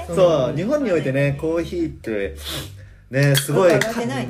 [0.07, 0.55] そう。
[0.55, 2.35] 日本においてねコーヒーって
[3.11, 3.73] ねすごい。
[3.73, 4.27] 上がってない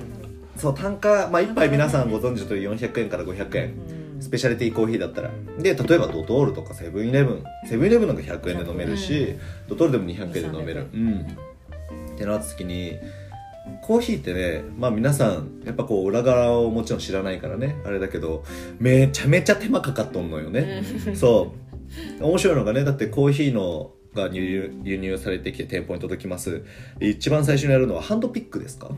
[0.58, 3.74] そう単価、まあ、1杯皆さんご存知の通り400円から500円。
[4.16, 4.22] うん。
[4.22, 5.30] スペシャリティコーヒーだったら。
[5.60, 7.44] で例えばドトールとかセブンイレブン。
[7.68, 9.36] セブンイレブンなんか100円で飲めるし、
[9.70, 10.88] ドトールでも200円で飲める。
[10.94, 11.22] うん。
[11.22, 12.98] ってなった時に
[13.82, 18.44] コーヒーってねまあ皆さんやっぱこう裏側をもちろん知らないからねあれだけど
[18.80, 20.84] めちゃめちゃ手間かかっとんのよね、
[21.16, 21.54] そ
[22.20, 22.24] う。
[22.24, 26.64] 面白いのがねだってコーヒーのが輸入輸入されてきて店舗に届きます。
[26.98, 28.90] で一番最初にやるのはハンドピックですか、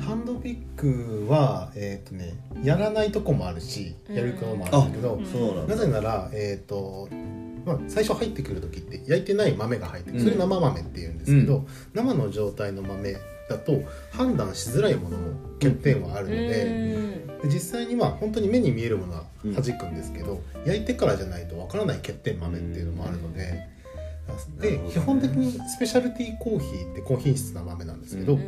[0.00, 5.76] ハンドピックはえっ、とねやらないとこもあるしやるとこもあるんだけど、そうなんだ。
[5.76, 7.08] なぜならえっ、と
[7.66, 13.16] まあ、最初入ってくる時って焼いてない豆が入ってそれ生豆っていうんですけど、う生の状態の豆
[13.48, 13.82] だと
[14.12, 16.48] 判断しづらいものも欠点はあるので,、
[17.42, 23.66] で実際には本当に目に見えるものは弾くんですけど、焼いてからじゃないとわからない欠点豆っていうのもあるので。
[24.60, 24.90] でなるほどね。
[24.92, 28.38] 基本的にスペシャルティーコーヒーって高品質な豆なんですけど、う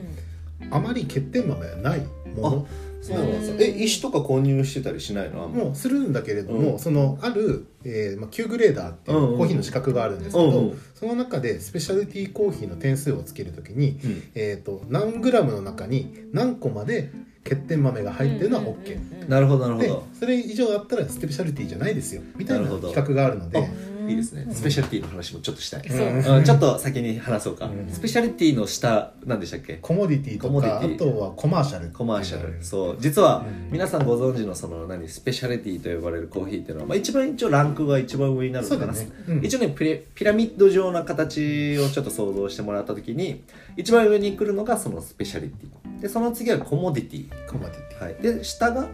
[0.70, 2.00] あまり欠点豆はない
[2.36, 2.66] もの
[3.00, 3.56] そうなんですよ。
[3.60, 5.48] え石とか購入してたりしないの？
[5.48, 6.78] もうするんだけれども、うん。
[6.78, 9.38] そのある、えーまあ、Q グレーダーっていうんううん。
[9.38, 10.82] コーヒーの資格があるんですけど、うんうん。
[10.94, 14.22] その中でスペシャルティーコーヒーの点数をつけるときに、うん。
[14.34, 17.10] えー、と何グラムの中に何個まで
[17.42, 23.66] 欠点豆が入ってるのは OK、なるほどなるほでどそれ以上あったらスペシャルティーじゃないですよみたいな企画があるので
[24.10, 24.46] いいですね。
[24.52, 26.44] スペシャリティの話もちょっとしたい、そううん。
[26.44, 27.88] ちょっと先に話そうか、うん。
[27.90, 29.74] スペシャリティの下何でしたっけ？
[29.74, 31.90] コモディティとかあとはコマーシャル。
[31.90, 32.58] コマーシャル。
[32.58, 32.96] うそう。
[32.98, 33.72] 実はうん。
[33.72, 35.08] 皆さんご存知のその何？
[35.08, 39.22] スペシャリティと呼ばれるコーヒーっていうのは、まあ、一番一応ランクが一番上になるのかな、そうだね。
[39.28, 39.44] うん。
[39.44, 43.42] 一応ねピラピラミッド状な形をちょっと想像してもらった時に
[43.76, 46.00] 一番上に来るのがそのスペシャリティ。
[46.00, 48.02] でその次はコモディティ、コモディティ。
[48.02, 48.88] はい、で下が、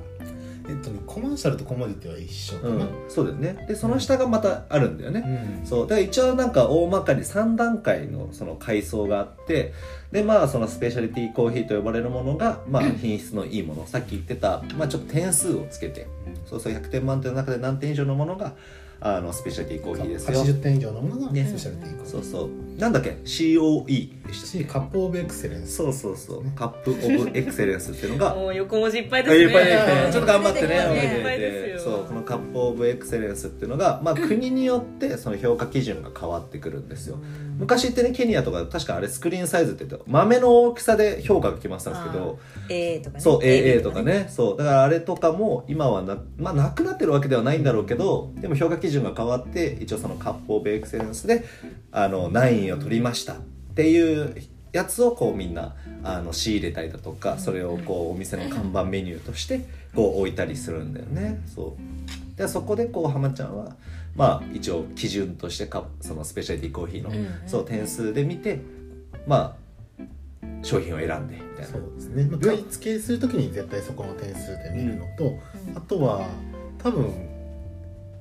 [0.68, 3.66] えっとねコマーシャルとコモディティは一緒かな、うん、そうだよね。
[3.68, 5.66] でその下がまたあるんだよね、うん。
[5.66, 5.86] そう。
[5.86, 9.72] で一応なんか大まかに3段階のその階層があって
[10.12, 13.86] でまあそのスペシャリティコーヒーと呼ばれるものが、まあ、品質のいいもの。
[13.86, 16.06] さっき言ってた、まあ、ちょっと点数をつけて。
[16.44, 18.54] そうそう100点満点の中で何点以上のものが
[19.00, 20.42] あのスペシャリティコーヒーですよ。
[20.42, 21.44] 80点以上のものがね。
[21.44, 22.12] スペシャルティーコーヒー。
[22.12, 22.80] そうそう。
[22.80, 25.76] なんだっけ？COE でしたっしカップオブエクセレンス。
[25.76, 26.16] そうそう。
[26.16, 30.10] そうカップオブエクセレンスっていうのが もう横文字いっぱいですね。
[30.12, 30.74] ちょっと頑張ってね。
[30.74, 31.92] いっぱい覚えていっぱいですよ。
[31.92, 37.18] そうこのカップオブエクセレンスっていうのが、まあ、国によってその評価基準が変わってくるんですよ
[37.58, 42.38] 昔ってねケニアとか確かあれスクリーンサイズって言って豆の大きさで評価が決まってたんですけど。
[42.68, 43.20] A とかね。
[43.20, 44.26] そう AA とかね。
[44.28, 44.56] そう。
[44.56, 51.44] だからあれとかも今はな,、まあ、なくなってるわけではないんだろうけどでも評価基準が変わって一応そのカップオブエクセレンスで
[51.92, 53.36] あの何位を取りましたっ
[53.74, 54.34] ていう
[54.76, 59.60] やつをこうみんなあの仕入れたりだとかそれをこうお店の看板メニューとして
[59.94, 61.40] こう置いたりするんだよね。
[61.54, 62.38] そう。
[62.38, 63.74] でそこでこう浜ちゃんは
[64.14, 67.10] まあ一応基準としてかそのスペシャリティコーヒーの、
[67.46, 68.60] そう点数で見て
[69.26, 69.56] ま
[69.98, 70.02] あ
[70.62, 71.66] 商品を選んでみたいな。
[71.66, 75.38] そうですね、まあ、買い付けするときに絶対そこの点数で見るのと、
[75.74, 76.28] あとは
[76.78, 77.35] 多分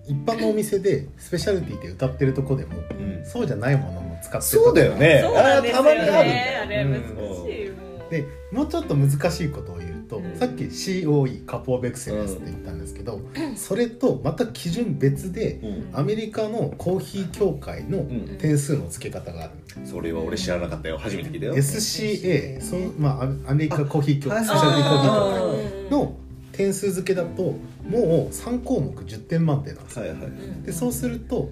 [0.08, 3.26] 一般のお店でスペシャルティって歌ってるとこでも、ん。
[3.26, 5.22] そうじゃないものも使ってるそうだよね。
[5.24, 6.62] そうなんですよあれたまにあるんだね。
[6.64, 6.92] あれうん。
[6.92, 7.76] 難しいも
[8.08, 8.12] う。
[8.12, 10.36] でもうちょっと難しいことを言うと、うん。
[10.38, 13.20] さっき COE カップオブエクセレンスって言ったんですけど、
[13.56, 15.90] それとまた基準別でうん。
[15.94, 18.38] アメリカのコーヒー協会のん。
[18.38, 19.52] 点数の付け方がある、
[19.86, 20.98] それは俺知らなかったよ。
[21.00, 21.56] 初めて聞いたよ。
[21.56, 26.16] SCA その、まあ、アメリカコーヒー協あ会スペシャルティーコーヒー協会うんの
[26.56, 30.00] 点数付けだともう3項目10点満点なんです。
[30.00, 30.66] よはいはい。
[30.66, 31.52] でそうすると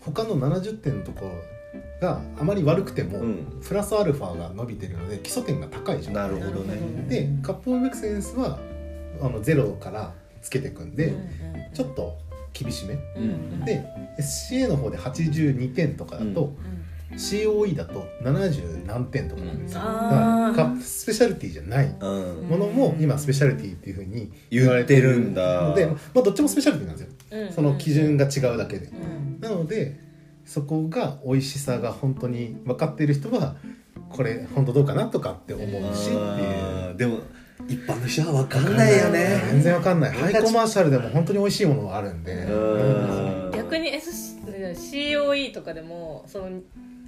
[0.00, 1.32] 他の70点のところ
[2.00, 3.60] があまり悪くても、うん。
[3.66, 6.76] プラスアルファが伸びてるので基礎点が高い状態なるほどね。
[7.08, 8.58] でカップオブエクセレンスは
[9.20, 10.12] あのゼロから
[10.42, 11.30] つけていくんで、うん
[11.72, 12.18] ちょっと
[12.52, 12.94] 厳しめ。
[13.16, 13.82] うんで
[14.18, 16.52] SCA の方で82点とかだと、
[17.16, 19.86] COE だと70何点とかなんですよ、うん。
[19.86, 20.54] だあー。
[20.54, 21.96] からカスペシャルティじゃない。
[22.00, 22.48] うん。
[22.48, 25.62] ものも今スペシャルティっていうふうに言われてるんだ。
[25.62, 27.12] ので、まあ、どっちもスペシャルティなんですよ。
[27.30, 27.52] うん。
[27.52, 29.40] その基準が違うだけで、うん。
[29.40, 29.98] なので
[30.44, 33.56] そこが美味しさが本当に分かっている人は
[34.10, 36.96] これ本当どうかなとかって思うしっていう。
[36.96, 37.20] でも
[37.68, 39.40] 一般の人は分かんないよね。
[39.52, 40.12] 全然わかんない。
[40.12, 42.32] ハイコマーシャルでも本当に美味しいものがあるんで。
[42.32, 43.52] うん。
[43.54, 44.42] 逆に SC
[44.74, 46.60] COE とかでもその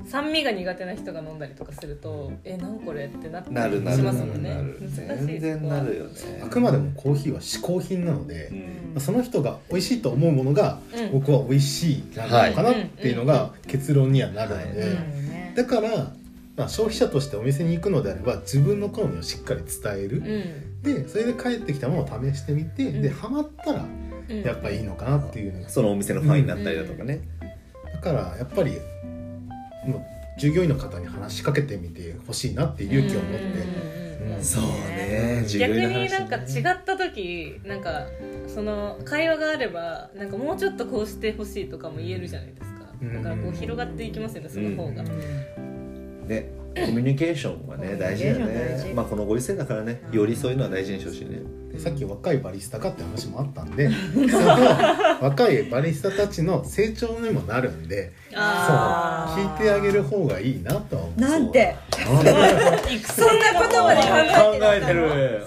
[0.06, 4.54] 酸味が苦手な人が飲んだりとかするとえなんこれってなったりなるなるしますもんね。
[4.54, 6.42] なる難しい全然なるよね。
[6.44, 8.50] あくまでもコーヒーは嗜好品なので
[8.94, 9.00] う、ん。
[9.00, 11.12] その人が美味しいと思うものがうん。
[11.12, 14.72] 僕は美味しいなのかなっていうのが結論にはなるのはい。
[14.72, 16.12] で、ねだから、
[16.56, 20.82] まあ、消費者としてお店に行くのであれば自分の好みをしっかり伝える、うん。
[20.82, 23.02] でそれで帰ってきたものを試してみて、うん。
[23.02, 23.84] でハマったら
[24.28, 24.42] うん。
[24.42, 25.68] やっぱいいのかなっていうのが。
[25.68, 27.20] そのお店のファンになったりだとかね。
[27.92, 28.78] だからやっぱり
[30.36, 34.04] 従業員の方に話しかけてみてほしいなっていう勇気を持って、うんうん
[34.42, 35.44] そうね。
[35.58, 38.06] 逆になんか違った時なんか
[38.46, 42.84] その会話があればなんかもうちょっとこうしてほしいとかも言えるじゃないですか。
[43.02, 45.02] だからこう広がっていきますよねその方が。
[45.02, 48.92] ねコミュニケーションはね大事だよね。
[48.94, 51.40] まあこのご時世だからねよりそういうのは大事にしてほしいね。
[51.72, 54.46] でさっき若いバリスタかって話もあったんでその
[55.20, 61.20] 若いバリスタたちの成長にもなるんでそうあ聞いてあげる方がいいなとは思う。
[61.20, 61.76] なんて。
[61.90, 62.04] ー
[63.12, 65.44] そんなことまで考えてた考えてる。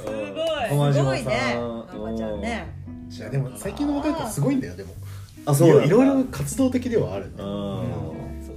[0.69, 1.53] すごいすごいね。
[1.53, 1.99] さん。
[1.99, 2.67] ママちゃんね。
[3.09, 4.93] いやでも最近の若い子はすごいんだよでも。
[5.45, 7.31] あそういろいろ活動的ではあるね。
[7.37, 7.41] う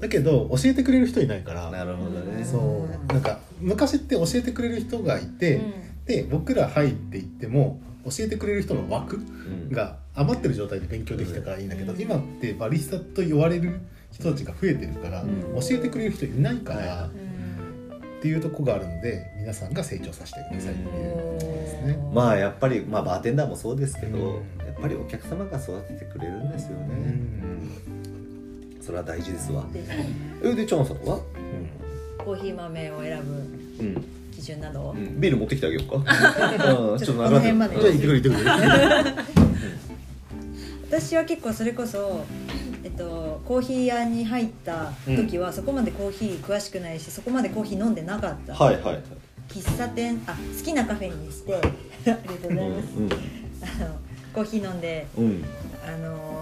[0.00, 1.68] だけど教えてくれる人いないから。
[1.68, 2.44] んなるほどね。
[2.44, 3.12] そう。
[3.12, 5.60] なんか昔って教えてくれる人がいて、
[6.06, 9.70] で僕ら入っていっても教えてくれる人の枠うん。
[9.70, 12.00] が余ってる状態で勉強できたからいいんだけど、うん。
[12.00, 15.42] 今ってバリスタと言われる人たちが増えてるから、うん。
[15.60, 21.38] 教えてくれる人いないから、はっていうとこがあるんで皆さんが成長させてくださいっていう。
[21.38, 21.98] ですね。
[22.12, 24.66] まあやっぱり、まあ、バーテンダーもそうですけど、うん。
[24.66, 27.89] やっぱりお客様が育ててくれるんですよね、うんうん
[28.90, 29.64] それは大事ですわ。
[30.42, 31.20] えでチョンさんは、
[32.18, 34.80] コーヒー豆を選ぶうん基準など？
[34.80, 35.96] をビール持ってきてあげようか、
[36.90, 37.78] うん、ちょっとこの辺まで。
[37.78, 38.50] じゃあ行ってくれ行ってくれ。
[40.88, 42.24] 私は結構それこそ、
[42.82, 49.02] えっと、コーヒー屋に入った時は、そこまでコーヒー詳しくないしそこまでコーヒー飲んでなかった、はいはいはい。
[49.48, 51.54] 喫茶店あ好きなカフェにして。
[51.54, 51.70] あり
[52.06, 53.12] がとうございます、うん。
[53.12, 53.96] あの
[54.34, 55.44] コーヒー飲んでうん。
[55.86, 56.39] あの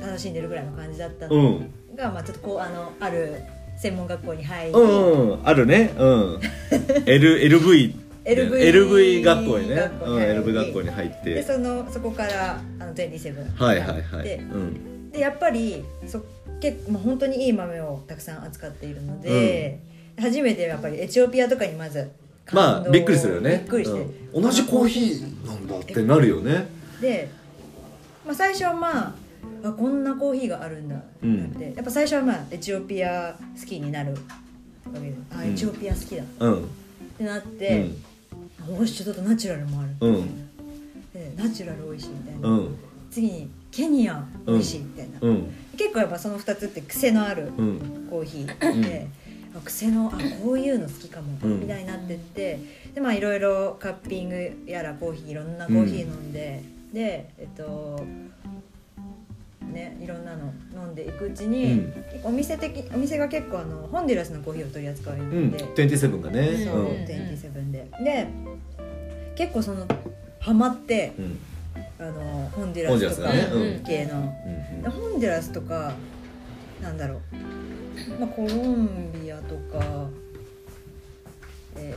[0.00, 1.72] 楽しんでるぐらいの感じだったのうん。
[1.94, 3.42] が、まあ、ちょっとこうあのある
[3.78, 5.92] 専門学校に入り、うん、うん、あるね。
[5.96, 6.40] うん。
[7.06, 9.74] L LV LV LV 学校にね。
[9.74, 10.20] うん、学校に。
[10.20, 11.34] 入り LV 学校に入って。
[11.34, 14.24] でそのそこからあの27はいはいはい。
[14.24, 15.10] でうん。
[15.10, 16.22] でやっぱりそ
[16.60, 19.80] 結構、まあ、本当にいい豆をたくさん扱っているので、
[20.20, 22.10] 初めてやっぱりエチオピアとかにまず
[22.52, 23.60] まあびっくりするよね。
[23.62, 24.00] びっくりして、
[24.34, 24.42] うん。
[24.42, 26.68] 同じコーヒーなんだってなるよね。
[27.00, 27.30] で、
[28.26, 29.14] まあ、最初はまあ
[29.62, 30.96] あこんなコーヒーがあるんだ。
[30.96, 34.18] って、うんやっぱ最初はまあエチオピア好きになるわ
[34.94, 35.52] けであうん。
[35.52, 36.22] エチオピア好きだ。
[36.22, 36.68] っうん。
[37.18, 37.90] てなって、
[38.68, 40.48] おしちょっとナチュラルもある、うん。
[41.12, 42.76] でナチュラル美味しいみたいな、うん。
[43.10, 45.54] 次にケニア美味しいみたいな、うん。
[45.76, 48.06] 結構やっぱその2つって癖のあるうん。
[48.10, 49.06] コーヒーで、
[49.54, 51.60] あ癖のあこういうの好きかも、うん。
[51.60, 52.58] みたいになってって
[52.94, 58.04] でまあいろいろカッピングやらコーヒーいろんなコーヒー飲んで、でえっと
[59.72, 61.92] ねいろんなの飲んでいくうちに、うん。
[62.24, 66.64] お店的お店が結構あのホンデュラスのコーヒーを取り扱うよううんになって、27がね。
[66.64, 66.88] そう、うん。
[67.04, 67.86] 27で。
[68.04, 68.26] で
[69.36, 69.86] 結構その
[70.38, 71.38] ハマってうん。
[71.98, 73.30] あのホンデュラスとか
[73.86, 74.34] 系の。
[74.74, 74.82] うん。
[74.82, 75.92] でホンデュラスとか
[76.82, 80.08] なんだろう、まあ、コロンビアとか、
[81.76, 81.96] えー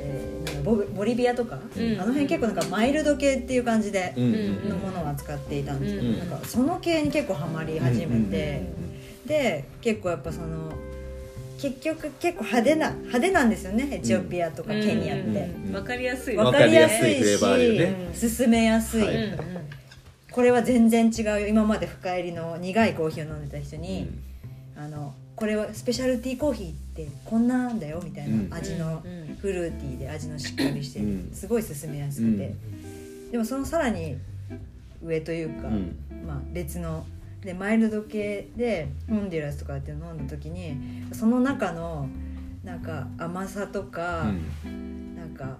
[0.00, 2.00] えーボボリビアとか、うん。
[2.00, 4.24] あの辺結構なんかマイルド系っていう感じでうん。
[4.24, 6.18] うんのものを扱っていたんですけど、うん。
[6.18, 8.62] なんかその系に結構ハマり始めて、
[9.26, 10.72] で結構やっぱその
[11.60, 15.50] 結局結構派手な派手なんですよねエチオピアとかケニアって。
[15.68, 15.74] うん。
[15.74, 16.36] わかりやすい。
[16.36, 17.38] わわかりやすいし、
[18.30, 19.38] 進めやすい、はいうん。
[20.30, 24.08] これは全然違うよ今まで深入りの苦いコーヒーを飲んでた人に、
[24.76, 28.50] あのこれはスペシャルティーコーヒーってこんなんだよみたいうん。
[28.50, 29.02] な味の
[29.40, 31.00] フルーティーで味のしっかりして
[31.34, 32.54] すごい進めやすくて、
[33.32, 34.16] でもそのさらに
[35.02, 35.96] 上というか、うん。
[36.26, 37.04] まあ、別の
[37.42, 40.76] でマイルド系でホンデュラスとかっていうのを飲んだ時に
[41.12, 42.08] その中の
[42.62, 44.32] なんか甘さとか、
[44.64, 45.58] なんか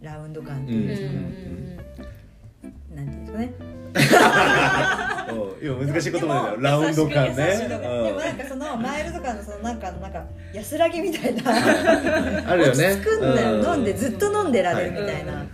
[0.00, 0.78] ラウンド感ってうん。
[0.82, 1.82] いううんか、
[2.92, 2.96] うん。
[2.96, 3.52] なんていうんですかね
[5.64, 6.56] 今難しい言葉だよ。
[6.60, 7.68] ラウンド感ね。
[7.68, 7.76] で
[8.12, 11.50] もなんかそのマイルド感のそのなんかなんか安らぎみたいな。
[11.50, 11.54] う
[12.44, 12.92] んあるよね。
[12.92, 15.44] 落ち着くんだよ、う飲んでずっと飲んでられるみたいな、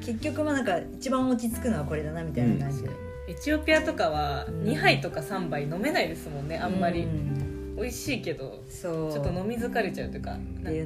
[0.00, 2.90] 結局まあなんか一番落ち着くのはこれだなみたいな感じで、
[3.28, 7.36] エチオピアとかはうん2杯とか3杯飲めないですもんねあんまり、うん。
[7.76, 9.12] 美味しいけどそう。
[9.12, 10.38] ちょっと飲み疲れちゃうというか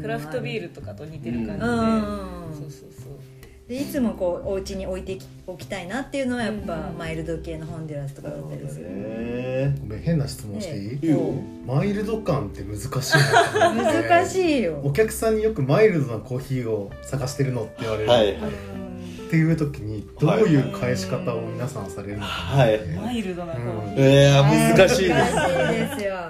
[0.02, 1.70] クラフトビールとかと似てる感じで、うん。
[2.52, 3.19] そうそうそう
[3.70, 10.98] でいつもこうお家に置いてきおきたいなっていうのはやっぱ、うんマイルド系のホンデュラスとかだったりする、へごめん変な質問していい、ね。
[11.00, 11.20] いいよ。
[11.64, 13.16] マイルド感って難しい
[13.54, 14.80] 難しいよ。
[14.82, 18.36] お客さんによくマイルドなコーヒーを探してるのって言われる、はい
[19.30, 22.56] っていう時にどういう返し方を皆さんされるのか。
[22.56, 25.34] なって、マイルドなコーヒー、えー、難しいです。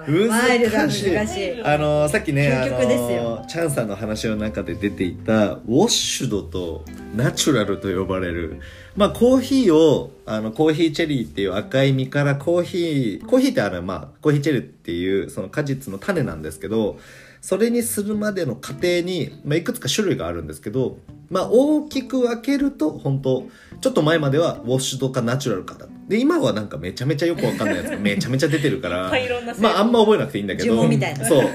[0.07, 1.13] 難しいですよ。
[1.15, 1.63] 難しい。
[1.63, 3.21] あのさっきねあ究極ですよ。
[3.39, 6.85] のチャンさんの話の中で出ていたウォッシュドと
[7.15, 8.61] ナチュラルと呼ばれる
[8.95, 16.99] まあコーヒーをあのコーヒーチェリーっていう赤い実からコーヒーコーヒーってあのまあコーヒーチェリーっていうその果実の種なんですけど
[17.41, 20.99] それにするまでの過程に、まあ、いくつか種類があるんですけど、
[21.29, 23.47] まあ、大きく分けると本当
[23.81, 25.87] ちょっと前まではウォッシュドかナチュラルかだ。
[26.07, 29.11] で今はなんかめちゃめちゃよくわかんないやつが めちゃめちゃ出てるから
[29.59, 31.25] まああんま覚えなくていいんだけど呪文みたいな。
[31.25, 31.49] そう、うん、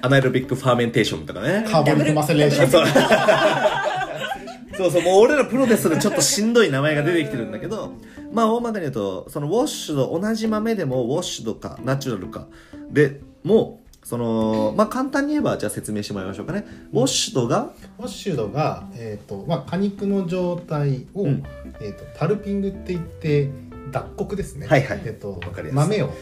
[0.00, 1.66] anaerobic fermentation とかね。
[1.68, 2.86] carbonic maceration そう。
[4.78, 7.94] そうそうもう俺らプロですでちょっとしんどい名前が出てきてるんだけど
[8.32, 12.46] まあ大まかに言うとそのウォッシュド同じ豆でもウォッシュドかナチュラルか
[12.92, 16.64] でもそのまあ簡単に言えばじゃあ説明してもらいましょうかね。
[16.94, 17.72] ウォッシュドが？
[17.98, 21.42] ウォッシュドが、えーとまあ、果肉の状態を、うん。
[21.78, 23.50] えー、とタルピングって言って
[23.92, 25.02] 脱穀ですね、はいはい。
[25.04, 25.72] えー、とわかりやすい。
[25.74, 26.12] 豆を、うん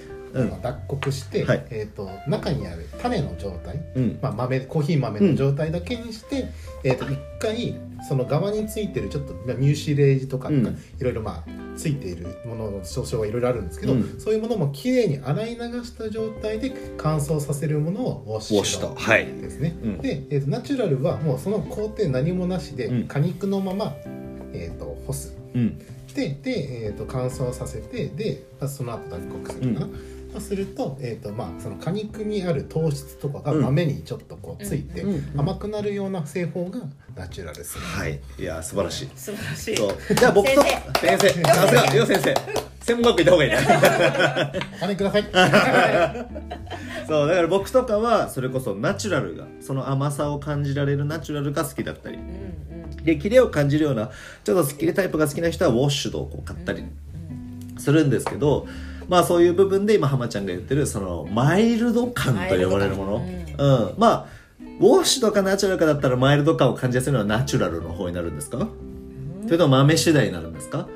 [0.44, 1.66] まあ脱穀して、はい。
[1.70, 4.18] えー、と中にある種の状態、うん。
[4.20, 6.48] まあ、豆コーヒー豆の状態だけにして、
[6.84, 7.76] えー、と一回
[8.08, 10.66] その側についてるちょっとまあミューシレージとかうん。
[10.66, 14.20] いろいろまあついているものの少々はいろいろあるんですけど、うん。
[14.20, 23.94] そういうものもきれいに洗い流した状態で乾燥させるものをウォッシュュドドはいですね、うんで、えー、とナチュラルはもうその工程何もなしで、うん果肉のまま、
[24.52, 25.36] えー、と干す。
[25.54, 25.78] うん。
[26.14, 29.92] でで、えー、と乾燥させてで、まあ、その後脱穀するかな、そ
[30.36, 33.62] うすると,、えーとまあ、その果肉にある糖質とかがうん。
[33.62, 36.80] 豆にちょっとこうついて、うんうん甘くなるような製法が
[37.14, 38.20] ナチュラルです、はい。
[38.38, 39.10] いや素晴らしい。
[39.14, 39.76] 素晴らしい。
[39.76, 40.14] そう。
[40.14, 40.62] じゃあ僕と
[41.00, 41.28] 先生。
[41.44, 42.34] さすがよ先生。
[42.80, 45.24] 専門学校行った方がいいなお金ください。
[47.08, 52.16] そうだから僕とかはそれこそナチュラルがその甘さを感じられるナチュラルが好きだったり。
[52.16, 53.04] うんうん。
[53.04, 54.10] でキレを感じるような
[54.44, 56.84] ちょっとキレタイプが好きな人はウォッシュドをこう買ったり
[57.78, 58.66] するんですけど
[59.08, 63.94] まあそういう部分で今浜ちゃんが言ってるそのマイルド感と呼ばれるもの、うん。
[63.98, 64.26] まあ
[64.80, 68.68] ウォッシュドかナチュラルかだったらマイルド感を感じやすいのはナチュラルの方になるんですか？
[69.44, 70.88] それとも豆次第になるんですか？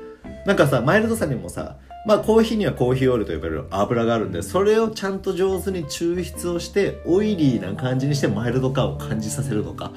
[0.45, 9.91] なんかさマイルドさにもさまあコーヒーにはコーヒーオイルと呼ばれる油があるんでそれをちゃんと上手に抽出をしてオイリーな感じにしてマイルド感を感じさせるのか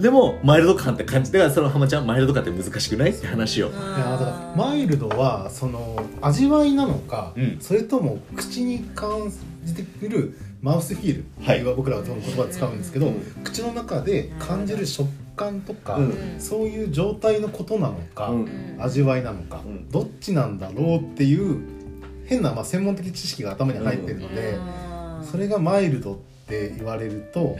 [0.00, 1.32] でもマイルド感って感じ。
[1.32, 3.10] だからその浜ちゃんマイルド感って難しくない？
[3.10, 3.84] って話をいやだ
[4.18, 7.58] からマイルドはその味わいなのか、うん。
[7.60, 9.32] それとも口に感
[9.64, 11.64] じてくるマウスフィール、はい。
[11.64, 13.20] 僕らはその言葉で使うんですけど、うん。
[13.44, 16.14] 口の中で感じる食感とか、うん。
[16.38, 18.76] そういう状態のことなのか、うん。
[18.78, 19.88] 味わいなのか、うん。
[19.90, 21.60] どっちなんだろうっていう
[22.26, 24.58] 変な、まあ、専門的知識が頭に入ってるので、
[25.30, 27.56] それがマイルドって言われると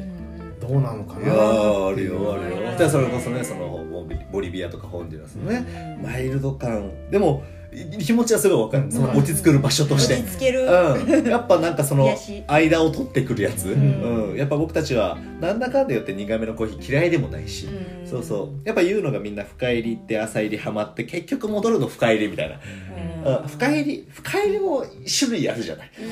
[0.61, 2.79] どうなのかいやなーあるよあるよ。
[2.79, 3.85] でそれこそねその
[4.33, 6.91] ボリビアとかホンジュラスのね、マイルド感。
[7.11, 7.43] でも
[7.73, 8.91] い気持ちはすごいわかる。
[8.91, 10.15] その落ち着くる場所として。
[10.15, 12.13] 落ち着ける、うん、やっぱなんかその
[12.49, 14.33] 間を取ってくるやつ、ん。
[14.33, 14.37] うん。
[14.37, 18.09] やっぱ僕たちはなんだかんだ言って苦めのコーヒー嫌いでもないし、うん。
[18.09, 18.67] そうそう。
[18.67, 23.49] やっぱ言うのがみんな深入りって浅入りハマって結局戻るの深入りみたいな、うん。
[23.49, 24.85] 深入り深入りも
[25.19, 26.03] 種類あるじゃない、う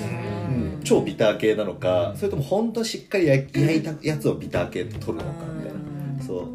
[0.52, 6.22] ん、超ビター系なのかそれとも本当しっかり焼焼いたやつをビター系と取るのかみたいな。
[6.24, 6.48] そう。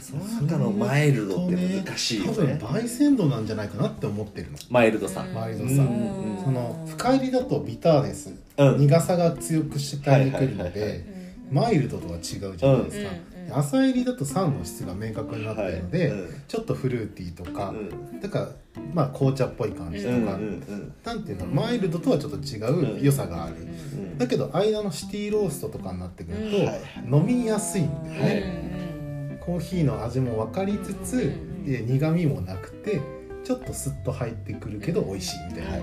[0.00, 4.58] その中のマイルドって難しいよ多分ね焙煎度なんじゃないかなって思ってるの。
[4.70, 6.36] マイルドさ、マイルドさ、うん。
[6.36, 6.44] うん。
[6.44, 8.78] その深入りだとビターです、うん。
[8.78, 10.72] 苦さが強くしてくるのはいはいはいはい。
[10.72, 11.18] で
[11.50, 13.10] マイルドとは違うじゃないですか、
[13.48, 16.42] うんうん浅入りだと酸の質が明確になってるので、はいうん。
[16.46, 18.20] ちょっとフルーティーとか、うん。
[18.20, 18.48] だから
[18.94, 23.64] まあ紅茶っぽい感じとか、うんなんていうのマイルドとはちょっと違う良さがある、う
[23.96, 24.18] ん。
[24.18, 28.34] だけど間のシティローストとかになってくると、飲みやすいんだよはい。
[28.34, 31.32] ね、コーヒーの味も分かりつつ、
[31.64, 33.00] で苦味もなくて
[33.44, 35.78] ちょっとスッと入ってくるけど美味しいみたいな、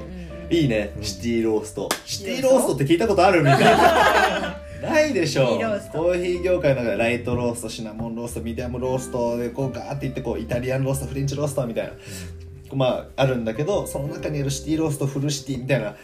[0.49, 0.65] い。
[0.65, 1.89] いね、うんシティロースト。
[2.05, 5.97] シティローストって聞いたことあるみたいな ないでしょシティロースト。
[5.99, 11.93] コーヒー業界の中でライトローストシナモンローストミディアムローストでこうガーっていってこうイタリアンローストフレンチローストみたいな
[12.69, 15.95] こまああるんだけどその中にあるシティローストフルシティみたいな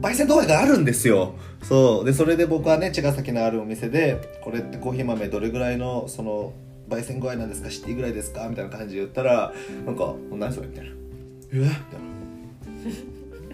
[0.00, 1.34] 焙煎度合いがあるんですよ。
[1.62, 2.04] そう。
[2.06, 6.54] でそれで僕はね茅ヶ崎のあるお店でこれってコーヒー豆どれぐらいのその
[6.88, 9.52] 焙煎具合なんですかシティぐらいですかみたいな感じで言ったら
[9.84, 10.90] なんか「何それ?」みたいな
[11.52, 11.58] 「え？
[11.58, 11.76] みたいな。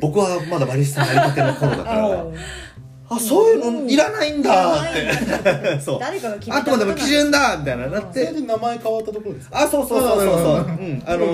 [0.01, 2.27] 僕はまだバリスタなりたての頃だから
[3.09, 5.81] あそういうのいらないんだって。
[5.81, 6.01] そう。
[6.01, 9.59] 誰かが決めたあくまでも基準だみたいななっそれてで名前変わったところですか？
[9.63, 10.57] あそうそうそうそうそう。
[10.57, 11.03] うん。
[11.07, 11.27] あの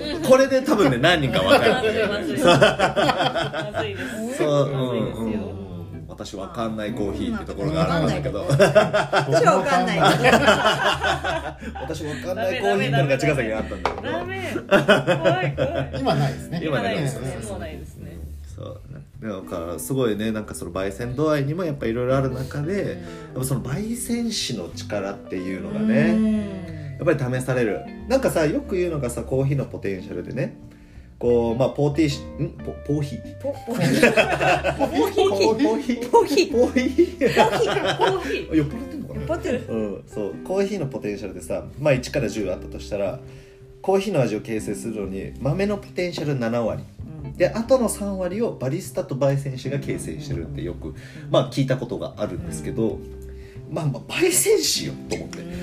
[0.00, 2.38] ー、これで多分ね何人か分かまずいるまずい。
[2.38, 4.00] まずいで
[4.32, 4.38] す。
[4.38, 5.60] そう、まずいですよ、うんうん
[6.20, 8.44] 私わかんないコーヒーってところがあるんだけど。
[8.46, 8.60] 私
[9.46, 9.98] は分かんない。
[10.18, 10.38] け ど
[11.80, 14.12] 私わかんないコーヒーってのが茅ヶ崎にあったんだけど。
[14.12, 15.90] ダメ怖い怖い。
[15.98, 16.60] 今ないですね。
[16.62, 17.28] 今ないですね。
[17.28, 17.36] ね。
[17.48, 18.09] もうないですね
[18.60, 18.78] そ
[19.26, 22.98] うだからすごいねなんかその焙煎度合いにもやっぱいろいろある中で
[23.32, 27.80] やっぱその焙煎師の力っていうのがねやっぱり試される。
[28.08, 30.58] なんかさよく言うのがさコーヒーのポテンシャルでね
[31.18, 32.50] こうまあポーティーシん？
[32.58, 33.40] ポポーヒー？
[33.40, 34.12] ポポーヒー。
[34.76, 35.30] ポーヒー？
[35.64, 36.10] ポーヒー。
[36.10, 36.52] ポーヒー？
[36.52, 37.98] ポーヒー。
[37.98, 38.54] コーヒー？
[38.54, 39.20] 酔っ払ってんのかな？
[39.20, 40.34] うん、そう。
[40.44, 43.20] コーヒーのポテンシャルでさ、まあ、1から10あったとしたら
[43.80, 46.84] コーヒーの味を形成するのに豆のポテンシャル7割
[47.36, 50.94] であとの3割をバリスタと焙煎師が形成してるってよく、
[51.30, 52.98] まあ、聞いたことがあるんですけど、
[53.70, 55.60] まあ、まあ焙煎師よと思って。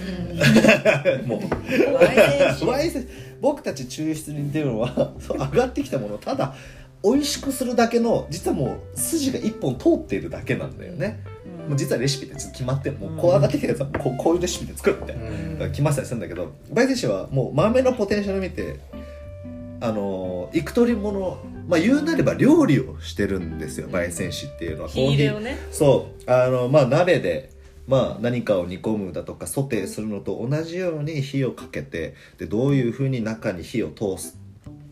[1.26, 1.40] もう。
[1.40, 3.08] 焙煎
[3.42, 6.16] 僕たち抽出人っていうのはそう上がってきたもの。
[6.16, 6.56] をただ
[7.04, 11.24] 美味しくするだけの実はもう筋が1本通っているだけなんだよね。
[11.68, 12.98] もう実はレシピって決まってる。
[12.98, 18.80] もうこう上がってきたやつはこうこういうレシピで作るみたいな、うん決まってたりするんだけど焙煎士はもう豆のポテンシャル見て
[19.82, 21.38] あの幾取り物
[21.68, 24.90] まあ言うなれば料理をしてるんですよ焙煎士っていうのは。
[24.90, 25.58] 火入れをね。
[25.72, 26.32] そう。
[26.32, 27.52] あのまあ鍋で
[27.88, 34.38] まあ何かを煮込むだとかソテーするのと同じように火をかけてでどういうふうに中に火を通す。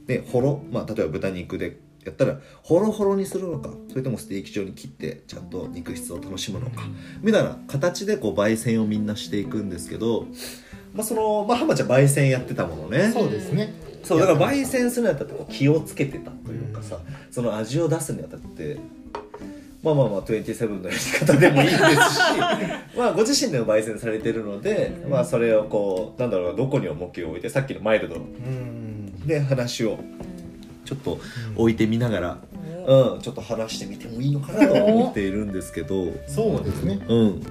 [0.05, 0.61] でほろ。
[0.71, 3.69] まあ例えば豚肉でやったらホロホロにするのか。
[3.89, 6.83] それともステーキ状に切ってちゃんと肉質を楽しむのか。
[7.21, 10.27] みたいな形でこう焙煎をみんなしていくんですけど
[10.93, 13.11] まあそのまあ浜ちゃん焙煎やってたものね。
[13.13, 13.73] そうですね。
[14.03, 16.29] そうだから焙煎するにあたってこう気をつけてた
[16.75, 16.99] かさ、
[17.31, 18.77] その味を出すにあたって
[19.85, 21.85] まあまあまあ27のやり方でもいいですし
[22.97, 29.27] まあご自身でも焙煎されてるので、まあそれをこうなんだろうなどこに重きを置いてさっきのマイルドうん。
[29.27, 29.99] で話を
[30.85, 31.19] ちょっと
[31.55, 32.37] 置いてみながら、
[32.87, 37.03] うん、ちょっと話してみてもいいのかなとは思っているんですけど、そうですね。
[37.07, 37.41] うん、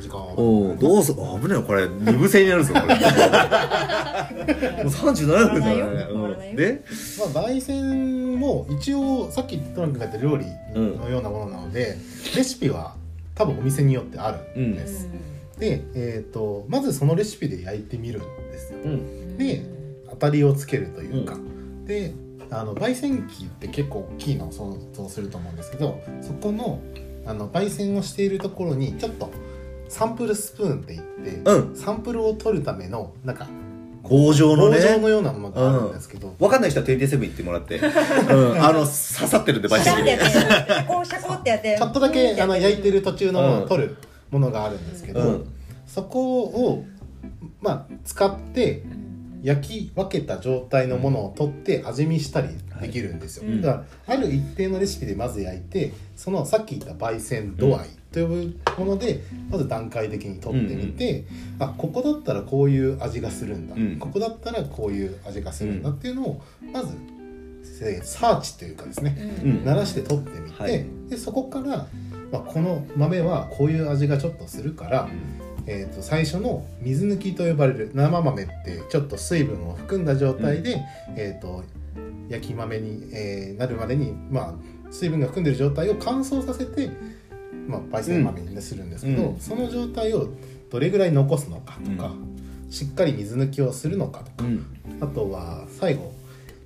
[0.11, 0.19] 間。
[0.19, 1.87] はおどうすあ危ないよこれ。
[1.87, 2.85] 二部制になるぞこれ。
[4.83, 6.81] もう37分だからね、うん、で？
[7.33, 10.45] まあ、焙煎も一応さっきトランクが言った料理
[10.75, 11.97] のようなものなので、
[12.35, 12.95] レシピは
[13.35, 15.07] 多分お店によってあるんです、
[15.57, 18.79] で、えー、とまずそのレシピで焼いてみるんですよ。
[18.83, 19.37] うん。
[19.37, 19.63] で
[20.09, 21.37] 当たりをつけるというか、
[21.85, 22.13] で
[22.51, 26.81] あの焙煎機って結構大きいのを想像すると思うんですけどそこの
[27.25, 29.31] あの焙煎をしているところにちょっと
[29.91, 31.75] サンプルスプーンって言って、うん。
[31.75, 33.47] サンプルを取るためのなんか
[34.01, 34.77] 工場のね。
[34.77, 41.75] 棒状のようなものがあるんですけど、わかんない人は27行ってもらって、 うん、あの刺さってるんで焙シャって煎機やってシャコシャコってやって。
[41.77, 43.97] ちょっとだけあの焼いてるる途中のものを取る
[44.31, 45.45] ものがあるんですけど、うん。
[45.85, 46.85] そこを、
[47.59, 48.83] まあ、使って
[49.43, 52.47] 焼き分けた状態のものを取って味見したり
[52.79, 61.25] できるんですよ、はいだからある一定のレシピでまず焼いてそのさっき言った焙煎度合いというものでまず段階的に取ってみて、
[61.59, 63.97] あここだったらこういう味がするんだ、うん。
[63.99, 66.41] ここだったらこういう味がするんだっていうのを
[66.73, 66.95] まず
[67.83, 69.65] えーサーチというかですね、うん。
[69.65, 70.85] 鳴らして取ってみて、はい。
[71.09, 71.87] でそこから、
[72.31, 75.09] まあ、この豆はこういう味がちょっとするから、
[75.67, 80.81] えー、と最初の水抜きと呼ばれる生豆ってちょっと水分を含んだ状態で、
[81.15, 81.63] えー、と
[82.29, 84.53] 焼き豆に、えーなるまでに、まあ、
[84.91, 86.89] 水分が含んでる状態を乾燥させて、
[87.67, 89.39] まあ、焙煎豆にするんですけど、うん。
[89.39, 90.29] その状態を
[90.69, 92.13] どれぐらい残すのかとか、
[92.69, 94.65] うしっかり水抜きをするのかとか、うん。
[95.01, 96.13] あとは最後、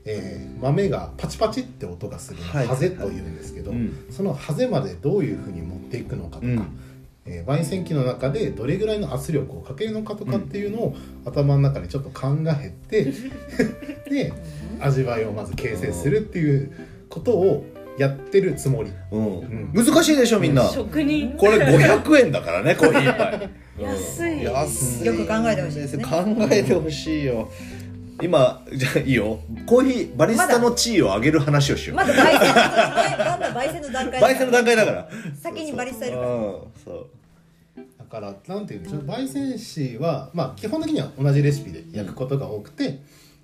[0.06, 4.06] えー豆がパチパチって音がするハゼというんですけど、うん。
[4.10, 6.80] そのハゼまでどういうふうに持っていくのかとか、うん。
[7.26, 13.12] えー焙煎機の中でどれぐらいの圧力をかけるのかとかっていうのを頭の中でちょっと考えて
[14.08, 14.32] で
[14.80, 16.72] 味わいをまず形成するっていう
[17.10, 17.66] ことを
[17.98, 18.92] やってるつもり。
[19.12, 19.40] うん。
[19.40, 19.86] うん。
[19.86, 20.68] 難しいでしょみんな。
[20.70, 21.36] 職人。
[21.38, 23.50] これ500円だからねコーヒー一杯。
[23.80, 24.44] 安い。
[24.44, 25.06] 安い。
[25.06, 26.04] よく考えてほしいですね。
[26.04, 27.50] 考えてほしいよ。
[28.22, 29.40] 今じゃあいいよ。
[29.66, 31.98] コーヒーバリスタの地位を上げる話をしよう。
[31.98, 32.56] まだ焙煎の
[33.26, 35.10] まだ焙煎の段階焙煎の段階だから。
[35.42, 36.30] 先にバリスタいるから。
[36.30, 37.08] うんそう。
[38.00, 43.00] だからなんていうんでしょう焙煎士は、まあ、基本的には同じレシピで焼くことが多くて、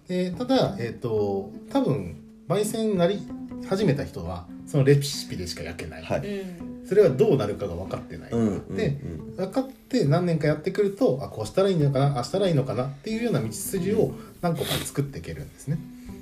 [0.08, 2.16] でただ、えー、と多分
[2.47, 3.20] 焙煎になり
[3.68, 6.20] 始めた人はそのレシピでしか焼けない、はい。
[6.20, 6.45] う
[6.84, 6.88] ん。
[6.88, 8.97] それはどうなるかが分かってない、うんうんで
[9.38, 15.80] 分かって何年かやってくるとあこうしたらいいのかなあしたらいいのかなっていうような道筋を何個か作っていけるんですね。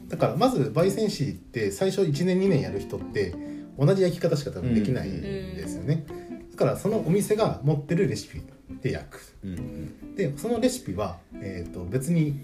[0.07, 3.35] だからまず焙煎士って最初1年2年やる人って
[3.77, 6.05] 同じ焼き方しか多分できないんですよね、
[6.51, 8.41] だからそのお店が持ってるレシピ
[8.81, 9.35] で焼く。
[9.43, 10.15] うんうん。
[10.15, 12.39] でそのレシピは、えー、と別に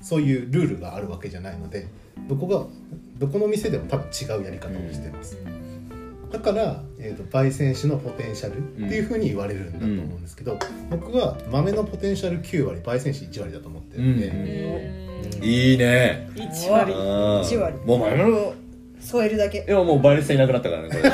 [0.00, 1.86] そういうルールがあるわけじゃないので
[2.28, 2.66] どこが
[3.22, 5.38] どこの店でも多分違うやり方をしてます、
[6.32, 10.58] だから、えー、と焙煎士のポテンシャルっていうふうに言われるんだと思うんですけど、
[10.90, 15.44] 僕は豆のポテンシャル9割焙煎士1割だと思ってるんで、うん。
[15.44, 16.28] いいね。
[16.34, 16.92] 1割。
[16.92, 17.76] あー1割。
[17.84, 18.54] もう前の
[18.98, 19.64] 添えるだけ。
[19.68, 21.02] いやもうバリスタいなくなったからねこれ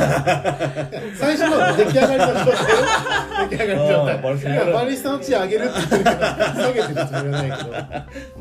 [1.14, 7.70] 最初の出来上がりの状態出来上がりの状あーバリスタ態いやバリスタの地位上げるって言ってるから下げてるつもりはないけど。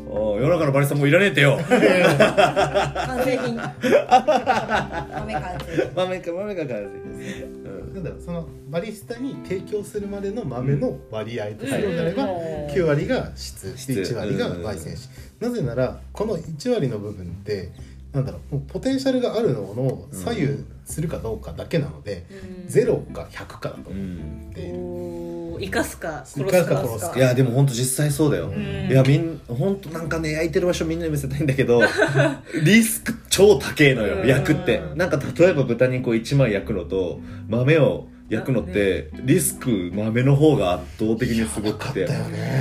[0.10, 1.60] 世の中のバリスタもういらねえってよ。
[1.68, 3.56] 完成品。
[3.56, 5.92] 豆完成。
[5.92, 7.94] 品豆か豆かからうん。
[7.94, 12.30] なんだろうそのバリスタに提供するまでの豆の割合とするのであれば、うん
[12.70, 17.72] 9割が質質で1割が焙煎士、なぜならこの1割の部分って
[18.14, 20.48] なんだろうもうポテンシャルがあるのを左右
[20.86, 22.26] するかどうかだけなので、
[22.68, 27.18] 0か100かだとう思んっている、おー生かすか殺生かすか殺すか。
[27.18, 28.90] いやでも本当実際そうだよ、ん。
[28.90, 31.82] いやみん本当なんかね焼いてる場所みんなに見せたいんだけど
[32.66, 34.28] リスク超高えのようん。
[34.28, 34.82] 焼くって。
[34.96, 42.08] なんか例えば豚肉を1枚焼くのと豆を焼くのってリスク豆の方が圧倒的にすごくて。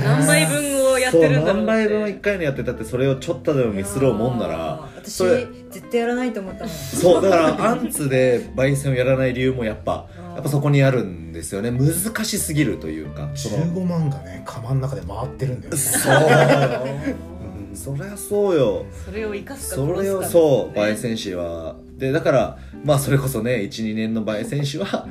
[0.03, 5.23] 何枚分をやってるんだろう何倍分って1回のやってたってそれをちょっとでもミスろうもんなら私
[5.71, 6.69] 絶対やらないと思ったもん。
[6.69, 11.71] そうだからアンツで焙煎をやらない理由もやっぱやっぱそこにあるんですよね。
[11.71, 11.93] 難
[12.25, 13.65] しすぎるというかその。
[13.65, 15.77] 15万がね釜の中で回ってるんだよね。
[15.77, 16.13] そう。
[17.69, 17.75] うん。
[17.75, 18.85] そりゃそうよ。
[19.05, 21.75] それを生かすかそれを殺すかそう焙煎士は。
[21.97, 25.07] でだからまあそれこそね12年の焙煎士は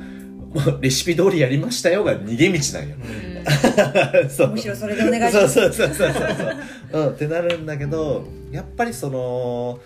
[0.53, 2.95] も うレシピ通りやりましたよが逃げ道なんよ
[4.23, 4.29] うん。
[4.29, 4.51] そう。
[4.51, 5.53] むしろそれでお願いします。
[5.53, 6.35] そうそうそうそう
[6.91, 7.05] そう、う。
[7.05, 9.79] ん、ってなるんだけどやっぱりその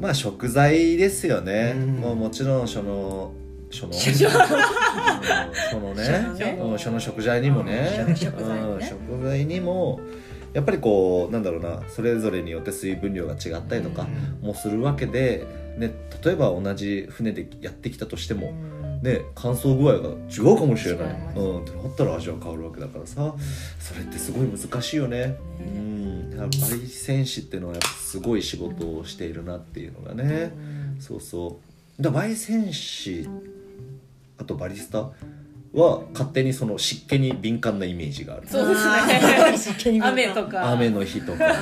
[0.00, 1.86] まあ食材ですよね、うん。
[1.96, 3.32] もうもちろんその
[3.70, 6.04] そのうんそのね。
[6.10, 8.04] そのねうんその食材にもね。
[8.08, 8.62] うん食材ね。
[8.62, 10.00] うん食材にも
[10.54, 14.06] やっぱりこうなんだろうなそれぞれによって水分量が違ったりとか
[14.40, 15.44] もするわけで、
[15.76, 15.92] ね、
[16.24, 18.54] 例えば同じ船でやってきたとしても、
[19.02, 23.34] ね、乾燥具合が違うかもしれない、うん、ってなったら味は変わるわけだからさ。
[23.78, 30.52] それってすごい難しいよね、うん、やっぱり戦士っていうのはやっぱすごい仕事をしているなっていうのがね、
[30.98, 31.60] そうそ
[31.98, 32.02] う。
[32.02, 33.28] だから焙煎士
[34.38, 35.10] あとバリスタ？
[35.76, 38.48] は勝手にその湿気に敏感なイメージがある。
[38.48, 38.86] そうです
[39.86, 39.98] ね。
[39.98, 40.72] ね 雨とか。
[40.72, 41.54] 雨の日とか。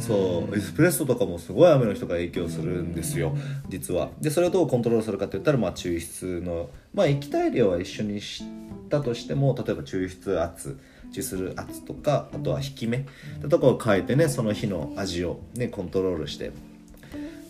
[0.00, 0.56] そう。
[0.56, 3.36] エスプレッソとかもすごい雨の日とか影響するんですよ。
[3.68, 4.08] 実は。
[4.20, 8.42] でそれをどうコントロールするかって言ったらまあ抽出のまあ液体量は一緒にし
[8.88, 10.78] たとしても例えば抽出圧
[11.12, 13.04] 抽する圧とかあとは引き目。
[13.48, 16.52] ところを変えてねその日の味をねコントロールして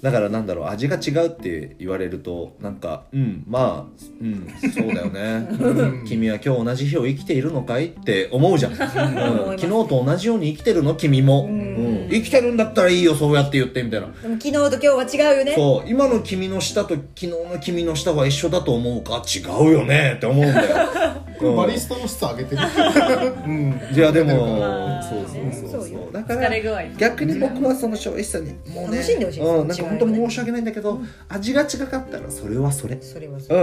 [0.03, 6.05] だからなんだろう味が違うって言われるとなんかうんまあうんそうだよね、 うん。
[6.07, 8.79] 君は今日同じ日を生きているのかいって思うじゃん、 うん。
[9.59, 10.95] 昨日と同じように生きてるの？
[10.95, 12.09] 君も、うん。
[12.11, 14.07] 生きてるんだったらいいよそうやって言ってみたいな。
[14.07, 15.53] でも昨日と今日は違うよね。
[15.55, 15.91] そう。
[15.91, 19.23] 今の君の舌と昨日の君の舌は一緒だと思うか？
[19.27, 20.89] 違うよねって思うんだよ、
[21.43, 22.63] うんバリスタの質上げてる。
[23.47, 23.81] うん。
[23.95, 25.91] いやでもまあそうそうそうそう。
[25.93, 33.01] よそうだから逆に僕はその消費者にもうね楽しんでほしいうん、なんか本当申し訳ないんだけど、味が違かったらそれはそれ。
[33.01, 33.59] それはそう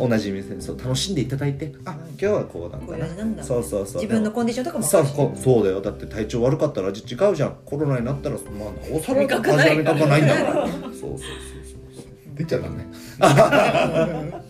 [0.00, 0.10] うん。
[0.10, 2.78] 同じ店でそう楽しんでいただいてあ今日はこうな。
[2.78, 4.02] んこうだないう味なんだそうそうそう。
[4.02, 5.80] 自分のコンディションとかもそうそうだよ。
[5.80, 7.56] だって体調悪かったら味違うじゃん。
[7.64, 10.66] コロナになったらまあなおさら味覚ない味覚ないんだから。
[10.66, 12.04] そうそうそうそう。
[12.34, 12.86] 出ちゃダメ。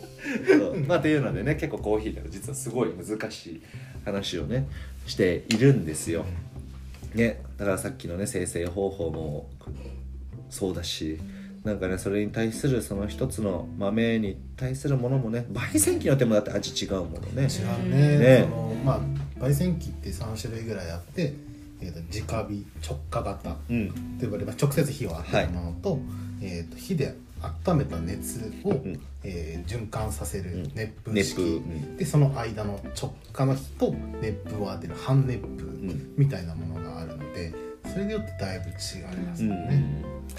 [0.87, 3.63] まあっていうのでね結構コーヒーってのは実はすごい難しい
[4.05, 4.69] 話をね
[5.07, 6.25] しているんですよ。
[7.15, 9.49] ねだからさっきのね生成方法も
[10.51, 11.19] そうだし
[11.65, 17.43] なんかねそれに対するその一つの豆に対するものもね焙煎機によってもだって味違うものね。
[17.43, 18.19] 違うね。
[18.19, 18.49] ね。
[18.49, 19.01] そのまあ
[19.45, 21.35] 焙煎機って3種類ぐらいあって、
[21.81, 24.19] えー、と直火直火型うん。
[24.19, 25.99] と呼ばれる直接火を当てるものと,、
[26.41, 27.15] えー、と火で
[27.67, 29.01] 温めた熱を、ん。
[29.25, 30.63] えー循環させるん。
[30.75, 31.47] 熱風式、熱風。
[31.49, 31.97] うん。
[31.97, 36.15] でその間の直火の火と熱風を当てる半熱風ん。
[36.17, 36.68] みたいなもの
[37.99, 38.75] それによってだいぶ違い
[39.27, 39.49] ますうん。
[39.49, 39.83] よね。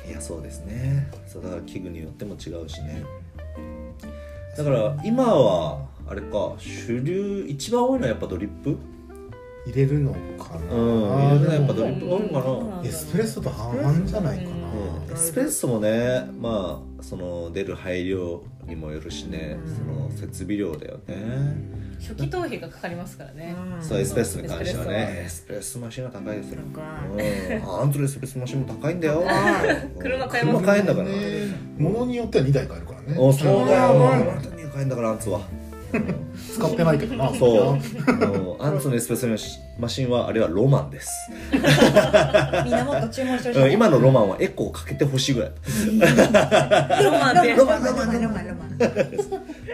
[0.08, 1.12] いやそうですね。
[1.28, 3.04] そうだから器具によっても違うしね。
[4.56, 8.78] だから今はあれか主流一番多いのはやっぱドリップ？
[9.68, 11.12] 入れるのかな、うん。
[11.12, 12.82] あーやっぱドリップ飲むかな。
[12.88, 14.50] エスプレッソと半々じゃないかな、
[15.10, 15.14] うん。
[15.14, 21.16] エスプレッソもねまあその出る配量にもよるしね、その設備量だよね、
[22.00, 25.18] 初期投費がかかりますからね、そうエスプレッソに関してはね。
[25.22, 26.62] エエスプレッソマシンは高いですよ。
[26.74, 27.82] 高うん。
[27.82, 29.24] アントのエスプレッソマシンも高いんだよ。
[30.00, 31.10] 車買えます車買えんだから。
[31.10, 31.14] ね
[31.78, 33.16] ものによっては2台買えるからね。
[33.18, 33.94] おそうだよ。
[33.94, 35.42] うん本当に買えんだからアンツは
[36.54, 37.34] 使ってないけどな。
[37.34, 37.74] そう。
[37.74, 38.64] うん。
[38.64, 41.10] アンツのエスプレッソマシンはあれはロマンです、
[41.52, 41.62] みん
[42.72, 45.52] なもっと注文してほしい、うん今のロマンはエコーかけてほしいぐらい。
[47.02, 48.78] ロマンでロマンロマンロマンロマン。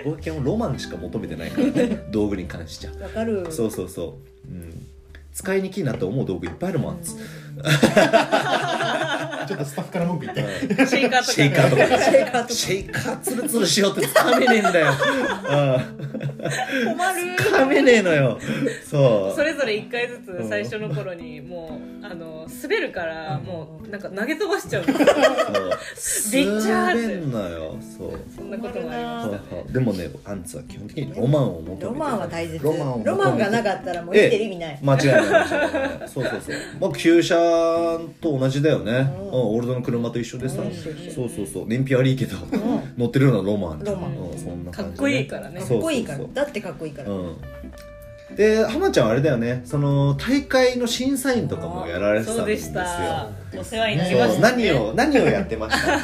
[0.06, 0.78] 冒険はロマン。
[0.78, 2.08] しか求めてないからね。
[2.12, 2.94] 道具に関しては。
[3.02, 3.48] わかる。
[3.50, 4.86] そうそうそう、うん、
[5.34, 6.92] 使いにくいなって思う道具いっぱいあるもん。
[6.92, 7.02] あん。
[7.02, 7.16] つ
[9.48, 10.42] ちょっとスタッフから文句言って。
[10.88, 12.54] シェイカーとかシェイカーとかシェイカーとか。
[12.54, 14.94] シェイカーツルツルしようってつかめねえんだよ、うん、
[16.98, 18.40] 困るつかめねえのよ。
[18.90, 19.36] そう。
[19.36, 24.84] それぞれ1回ずつ最初の頃にもうあの滑るからもうなんか投げ飛ばしちゃう。
[24.84, 26.32] んですよそう。
[26.32, 27.02] でっちゃーって。
[27.02, 27.76] 滑んのよ。
[27.98, 28.20] そう。
[28.36, 29.50] そんなこともありまそうした。
[29.50, 32.96] そうでもねアンツは基本的にロマンを求めてるロマンは大切ロマ
[33.30, 36.10] ンがなかったらもう生きてる意味ない、間違いない間違いない。
[36.10, 36.56] そうそうそう。
[36.80, 37.36] まあ旧車
[38.22, 40.72] と同じだよね、うん、オールドの車と一緒でさ、うん。
[40.74, 41.68] そうそうそう。
[41.68, 42.38] 燃費悪いけど、
[42.98, 44.12] 乗ってるのはロマンロマン。
[44.18, 45.60] うん、そんな感じ、かっこいいからね。
[45.62, 46.20] かっこいいから。
[46.34, 47.38] だってかっこいいから、うん。
[48.36, 49.62] で浜ちゃんはあれだよね。
[49.66, 53.30] その大会の審査員とかもやられてたんそうですよた。
[53.58, 55.98] お世話になりました何を何をやってました？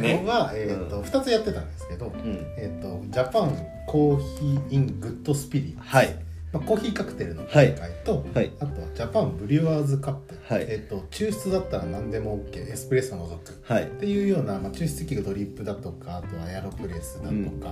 [0.00, 2.46] 僕は、えーと2つやってたんですけど、うん。
[2.56, 6.16] えー、とジャパンコーヒーイングッドスピリッツ、はい
[6.52, 8.50] まあ、コーヒーカクテルの大会と、はい。
[8.58, 10.66] あとはジャパンブリュワーズカップ、はい。
[10.68, 13.60] えー、と抽出だったら何でも OK エスプレッソ除く。
[13.64, 13.82] はい。
[13.84, 17.62] っていうような、まあ、抽出器がドリップだとかあとはエアロプレスだとか、うん。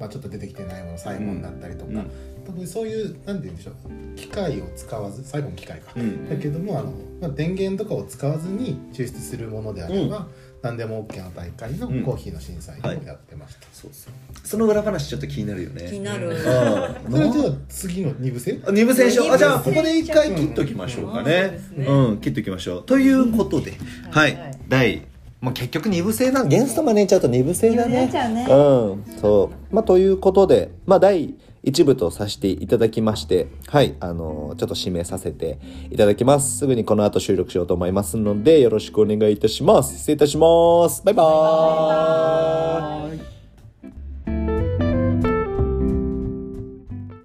[0.00, 2.10] まあ、ちょっと出てきてないものサイモンだったりとか、うん。
[2.44, 4.16] 特にそういうなんて言うんでしょう。
[4.16, 6.28] 機械を使わずサイモン機械か、うん。
[6.28, 10.26] だけどもあの、まあ、電源とかを使わずに抽出するものであれば、
[10.64, 12.02] 何でも OK の大会のうん。
[12.02, 14.12] コーヒーの審査員をやってました、そうそう
[14.46, 15.88] その裏話ちょっと気になるよね。
[15.90, 16.30] 気になる。
[16.30, 16.36] うん。
[16.38, 18.60] それじゃあ次の2部制？
[18.66, 21.26] あ二部選手あじゃあここで一回切っときましょうかうん。
[21.26, 22.82] ねそうん切っときましょう。
[22.82, 23.74] ということで
[24.10, 24.58] はい、はい。
[24.66, 25.02] 第
[25.42, 28.00] まあ結局二部制なんゲスト招いちゃうと二部制だね。
[28.00, 28.46] 二部制ちゃうね。
[28.48, 29.20] うん。
[29.20, 29.74] そう。
[29.74, 31.34] まあということでまあ第
[31.64, 35.58] 一部とさせていただきましてはいあのちょっと指名させて
[35.90, 36.58] いただきます。
[36.58, 39.96] すぐにこの後収録しようと思いますのでよろしくお願いいたします。
[39.96, 41.02] 失礼いたします。
[41.04, 43.33] バイバーイ。